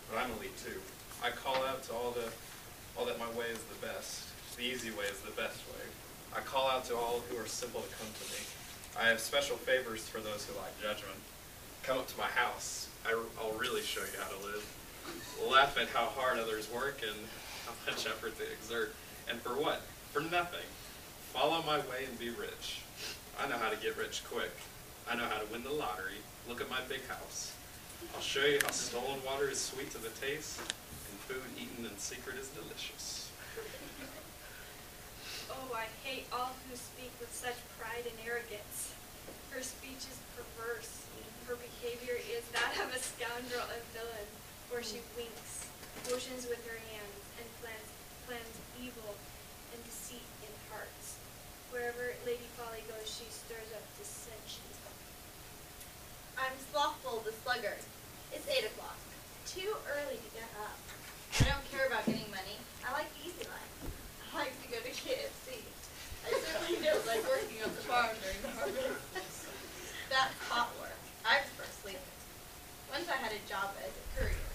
[0.10, 0.80] but I'm elite too.
[1.24, 2.30] I call out to all the,
[2.98, 4.24] all that my way is the best.
[4.58, 5.84] The easy way is the best way.
[6.36, 8.42] I call out to all who are simple to come to me.
[8.98, 11.20] I have special favors for those who lack judgment.
[11.84, 12.88] Come up to my house.
[13.06, 14.66] I, will really show you how to live.
[15.52, 17.20] Laugh at how hard others work and
[17.66, 18.96] how much effort they exert.
[19.30, 19.82] And for what?
[20.12, 20.66] For nothing.
[21.34, 22.82] Follow my way and be rich.
[23.42, 24.52] I know how to get rich quick.
[25.10, 26.24] I know how to win the lottery.
[26.48, 27.54] Look at my big house.
[28.16, 31.98] I'll show you how stolen water is sweet to the taste and food eaten in
[31.98, 33.30] secret is delicious.
[35.52, 38.96] Oh, I hate all who speak with such pride and arrogance.
[39.52, 41.06] Her speech is perverse.
[41.48, 44.28] Her behavior is that of a scoundrel and villain,
[44.72, 45.70] for she winks,
[46.10, 47.90] motions with her hands, and plans,
[48.26, 49.14] plans evil
[49.70, 51.22] and deceit in hearts.
[51.76, 54.64] Wherever Lady Folly goes, she stirs up dissension.
[56.40, 57.84] I'm slothful, the sluggard.
[58.32, 58.96] It's eight o'clock.
[59.44, 60.80] Too early to get up.
[61.36, 62.56] I don't care about getting money.
[62.80, 63.76] I like easy life.
[64.32, 65.68] I like to go to KFC.
[66.24, 69.52] I certainly don't like working on the farm during the harvest.
[70.16, 70.96] That's hot work.
[71.28, 72.16] I prefer sleeping.
[72.88, 74.48] Once I had a job as a courier.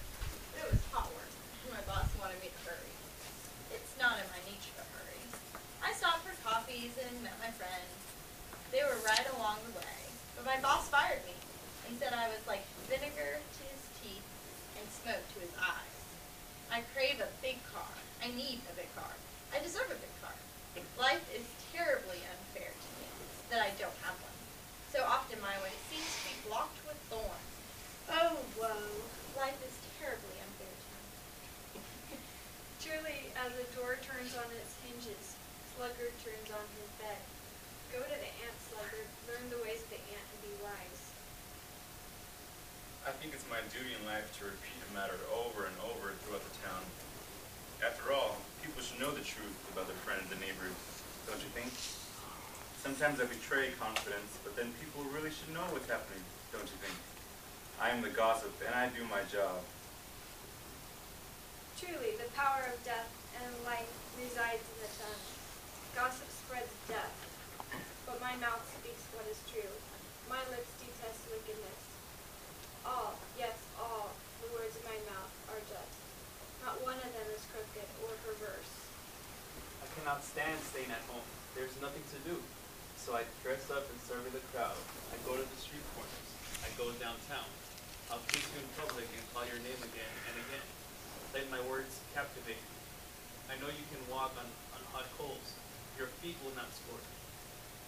[0.57, 1.33] But it was hot work,
[1.68, 2.97] and my boss wanted me to hurry.
[3.77, 5.01] It's not in my nature to hurry.
[8.71, 9.99] They were right along the way.
[10.37, 11.35] But my boss fired me
[11.91, 14.27] and said I was like vinegar to his teeth
[14.79, 15.99] and smoke to his eyes.
[16.71, 17.91] I crave a big car.
[18.23, 19.11] I need a big car.
[19.51, 20.35] I deserve a big car.
[21.01, 21.43] Life is
[21.73, 23.09] terribly unfair to me
[23.49, 24.39] that I don't have one.
[24.93, 27.53] So often my way seems to be blocked with thorns.
[28.12, 28.93] Oh, woe.
[29.35, 31.81] Life is terribly unfair to me.
[32.85, 35.41] Truly, as a door turns on its hinges,
[35.73, 37.23] sluggard turns on his bed.
[37.97, 38.60] Go to the ant,
[39.41, 41.03] learn the ways of the ant and be wise.
[43.09, 46.45] I think it's my duty in life to repeat a matter over and over throughout
[46.45, 46.84] the town.
[47.80, 50.76] After all, people should know the truth about their friends and neighbors,
[51.24, 51.72] don't you think?
[52.84, 56.20] Sometimes I betray confidence, but then people really should know what's happening,
[56.53, 56.97] don't you think?
[57.80, 59.64] I am the gossip, and I do my job.
[61.80, 63.09] Truly, the power of death
[63.41, 63.88] and life
[64.20, 65.24] resides in the tongue.
[65.97, 67.16] Gossip spreads death,
[68.05, 69.74] but my mouth speaks what is true.
[70.30, 71.80] My lips detest wickedness.
[72.86, 75.95] All, yes, all, the words of my mouth are just.
[76.64, 78.72] Not one of them is crooked or perverse.
[79.84, 81.26] I cannot stand staying at home.
[81.53, 82.36] There's nothing to do.
[83.11, 84.79] So I dress up and survey the crowd.
[85.11, 86.31] I go to the street corners.
[86.63, 87.51] I go downtown.
[88.07, 90.67] I'll kiss you in public and call your name again and again.
[91.35, 92.79] Let my words captivate you.
[93.51, 94.47] I know you can walk on,
[94.79, 95.59] on hot coals.
[95.99, 97.03] Your feet will not scorch,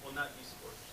[0.03, 0.91] will not be scorched.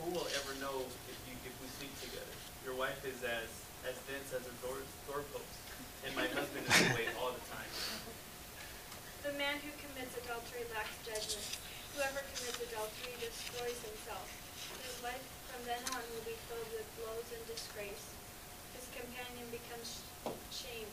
[0.00, 2.32] Who will ever know if you if we sleep together?
[2.64, 3.52] Your wife is as
[3.84, 5.60] as dense as a door doorpost,
[6.08, 7.68] and my husband is away all the time.
[9.28, 11.65] The man who commits adultery lacks judgment.
[11.96, 14.28] Whoever commits adultery destroys himself.
[14.84, 18.12] His life from then on will be filled with blows and disgrace.
[18.76, 20.04] His companion becomes
[20.52, 20.92] shame.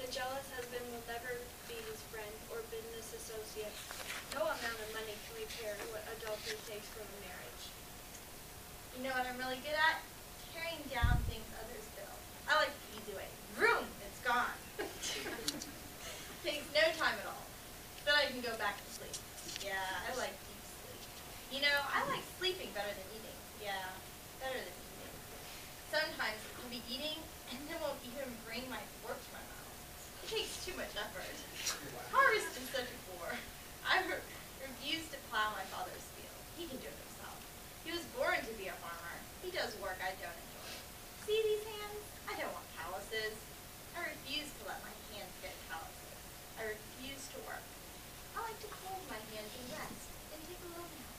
[0.00, 1.36] The jealous husband will never
[1.68, 3.76] be his friend or business associate.
[4.32, 7.64] No amount of money can repair what adultery takes from a marriage.
[8.96, 10.00] You know what I'm really good at?
[10.48, 12.16] Tearing down things others build.
[12.48, 13.28] I like the easy way.
[13.52, 14.56] Vroom, it's gone.
[16.40, 17.44] Takes no time at all.
[18.08, 19.25] Then I can go back to sleep.
[19.66, 21.02] Yeah, I like deep sleep.
[21.50, 23.38] You know, I like sleeping better than eating.
[23.58, 23.90] Yeah,
[24.38, 25.14] better than eating.
[25.90, 27.18] Sometimes I'll be eating
[27.50, 29.74] and then won't even bring my fork to my mouth.
[30.22, 31.34] It takes too much effort.
[32.14, 33.34] Harvest is such a bore.
[33.82, 34.22] I re-
[34.62, 36.38] refuse to plow my father's field.
[36.54, 37.38] He can do it himself.
[37.82, 39.18] He was born to be a farmer.
[39.42, 40.74] He does work I don't enjoy.
[41.26, 42.02] See these hands?
[42.30, 43.34] I don't want calluses.
[43.98, 46.18] I refuse to let my hands get calluses.
[46.58, 47.62] I refuse to work.
[48.34, 51.14] I like to hold my hands and rest and take a little nap.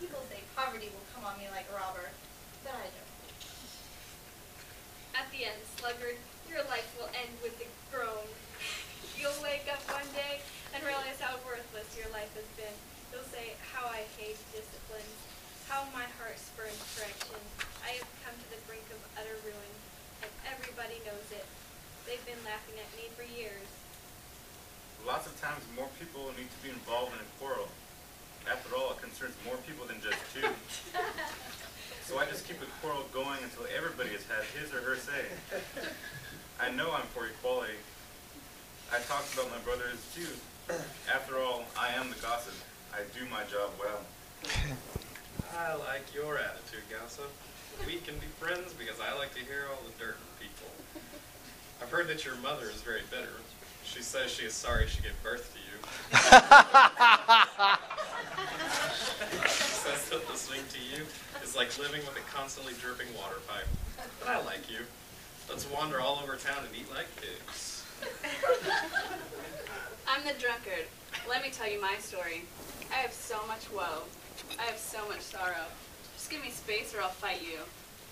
[0.00, 2.08] People say poverty will come on me like a robber,
[2.64, 3.12] but I don't.
[5.12, 6.16] At the end, sluggard,
[6.48, 8.24] your life will end with a groan.
[9.20, 10.40] You'll wake up one day
[10.72, 12.72] and realize how worthless your life has been.
[13.12, 15.08] You'll say, how I hate discipline,
[15.68, 17.40] how my heart spurns correction.
[17.84, 19.72] I have come to the brink of utter ruin,
[20.24, 21.44] and everybody knows it.
[22.08, 23.68] They've been laughing at me for years.
[25.04, 27.68] Lots of times more people need to be involved in a quarrel.
[28.46, 30.46] After all, it concerns more people than just two.
[32.06, 35.26] So I just keep the quarrel going until everybody has had his or her say.
[36.60, 37.74] I know I'm for equality.
[38.92, 40.28] I talked about my brothers too.
[41.12, 42.54] After all, I am the gossip.
[42.94, 44.02] I do my job well.
[45.58, 47.30] I like your attitude, Gossip.
[47.86, 50.68] We can be friends because I like to hear all the dirt from people.
[51.82, 53.40] I've heard that your mother is very bitter.
[53.84, 55.64] She says she is sorry she gave birth to you.
[59.48, 61.04] she says that listening to you
[61.42, 63.68] is like living with a constantly dripping water pipe.
[64.20, 64.84] But I like you.
[65.48, 67.84] Let's wander all over town and eat like pigs.
[70.08, 70.86] I'm the drunkard.
[71.28, 72.42] Let me tell you my story.
[72.90, 74.02] I have so much woe.
[74.58, 75.66] I have so much sorrow.
[76.14, 77.58] Just give me space or I'll fight you.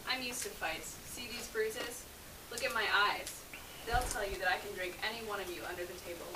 [0.08, 0.96] I'm used to fights.
[1.06, 2.04] See these bruises?
[2.50, 3.42] Look at my eyes.
[3.86, 6.28] They'll tell you that I can drink any one of you under the table.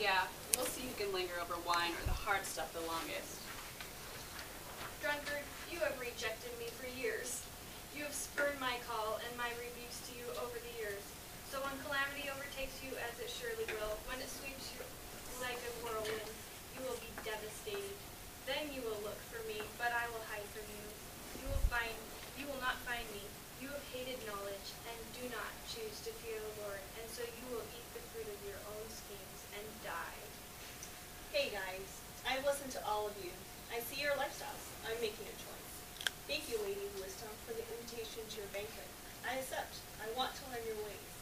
[0.00, 0.26] Yeah,
[0.56, 3.40] we'll see who can linger over wine or the hard stuff the longest.
[5.00, 7.40] Drunkard, you have rejected me for years.
[7.96, 11.00] You have spurned my call and my rebukes to you over the years.
[11.48, 14.84] So when calamity overtakes you, as it surely will, when it sweeps you
[15.40, 16.28] like a whirlwind,
[16.76, 17.96] you will be devastated.
[18.44, 20.84] Then you will look for me, but I will hide from you.
[21.40, 21.96] You will find,
[22.36, 23.24] you will not find me.
[23.64, 27.46] You have hated knowledge and do not choose to fear the Lord, and so you
[27.48, 30.20] will eat the fruit of your own schemes and die.
[31.32, 31.88] Hey guys,
[32.28, 33.32] I've listened to all of you.
[33.72, 34.68] I see your lifestyles.
[34.84, 35.21] I'm making.
[36.32, 38.88] Thank you, Lady Wisdom, for the invitation to your banquet.
[39.20, 39.84] I accept.
[40.00, 41.12] I want to learn your ways.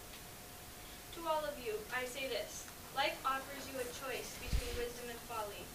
[1.18, 2.62] To all of you, I say this.
[2.94, 5.66] Life offers you a choice between wisdom and folly.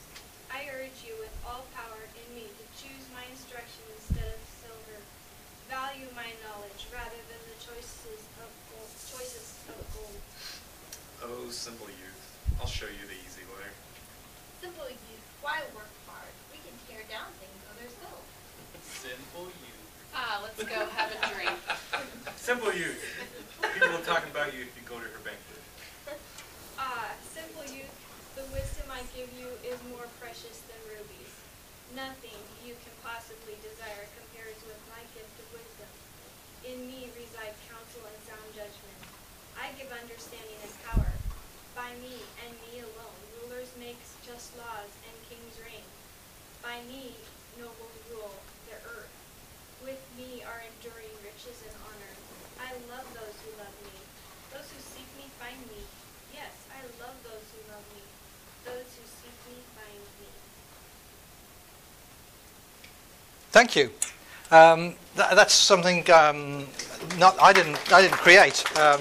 [0.47, 5.03] I urge you with all power in me to choose my instruction instead of silver.
[5.67, 8.87] Value my knowledge rather than the choices of gold.
[9.19, 10.19] Choices of gold.
[11.27, 12.23] Oh, simple youth.
[12.63, 13.67] I'll show you the easy way.
[14.63, 16.31] Simple youth, why work hard?
[16.55, 18.23] We can tear down things others build.
[19.05, 19.77] Simple you.
[20.17, 21.53] Ah, let's go have a drink.
[22.41, 23.05] Simple youth.
[23.61, 25.61] People will talk about you if you go to her banquet.
[26.81, 27.93] Ah, simple youth,
[28.33, 31.33] the wisdom I give you is more precious than rubies.
[31.93, 32.33] Nothing
[32.65, 35.91] you can possibly desire compares with my gift of wisdom.
[36.65, 38.99] In me reside counsel and sound judgment.
[39.53, 41.13] I give understanding and power.
[41.77, 45.85] By me and me alone, rulers make just laws and kings reign.
[46.65, 47.13] By me,
[47.61, 48.33] nobles rule
[48.69, 49.13] the earth.
[49.83, 52.13] With me are enduring riches and honor.
[52.61, 53.95] I love those who love me.
[54.53, 55.81] Those who seek me find me.
[56.33, 58.03] Yes, I love those who love me.
[58.65, 60.29] Those who seek me find me.
[63.51, 63.91] Thank you.
[64.51, 66.67] Um, tha- that's something um,
[67.17, 68.63] not I didn't I didn't create.
[68.77, 68.99] Um,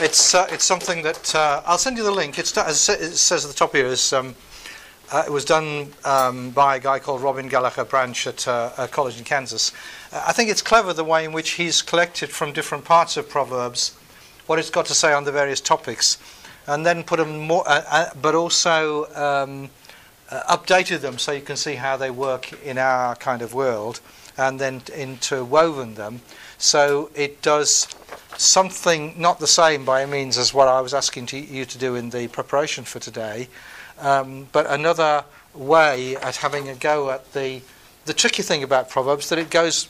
[0.00, 2.38] it's uh, it's something that uh, I'll send you the link.
[2.38, 4.34] It's it says at the top here is um,
[5.10, 8.88] uh, it was done um, by a guy called Robin Gallagher Branch at uh, a
[8.88, 9.72] college in Kansas.
[10.12, 13.28] Uh, I think it's clever the way in which he's collected from different parts of
[13.28, 13.96] Proverbs
[14.48, 16.16] what it's got to say on the various topics,
[16.66, 19.68] and then put them more, uh, uh, but also um,
[20.30, 24.00] uh, updated them so you can see how they work in our kind of world,
[24.38, 26.22] and then interwoven them.
[26.56, 27.88] So it does
[28.38, 31.94] something not the same by means as what I was asking to you to do
[31.94, 33.48] in the preparation for today,
[34.00, 37.60] um, but another way at having a go at the
[38.04, 39.88] the tricky thing about Proverbs that it goes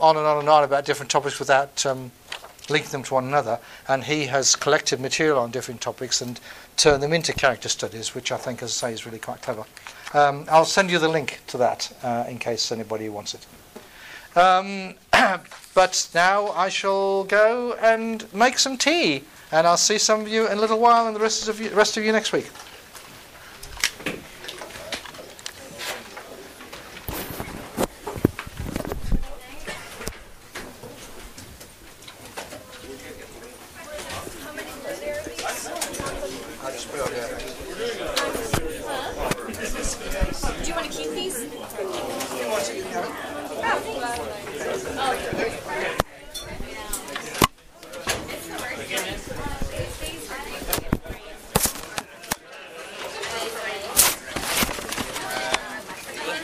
[0.00, 2.10] on and on and on about different topics without um,
[2.68, 3.58] linking them to one another,
[3.88, 6.40] and he has collected material on different topics and
[6.76, 9.64] turned them into character studies, which I think, as I say, is really quite clever.
[10.12, 13.46] Um, I'll send you the link to that uh, in case anybody wants it.
[14.36, 14.94] Um,
[15.74, 19.22] but now I shall go and make some tea,
[19.52, 21.70] and I'll see some of you in a little while, and the rest of you,
[21.70, 22.50] rest of you next week.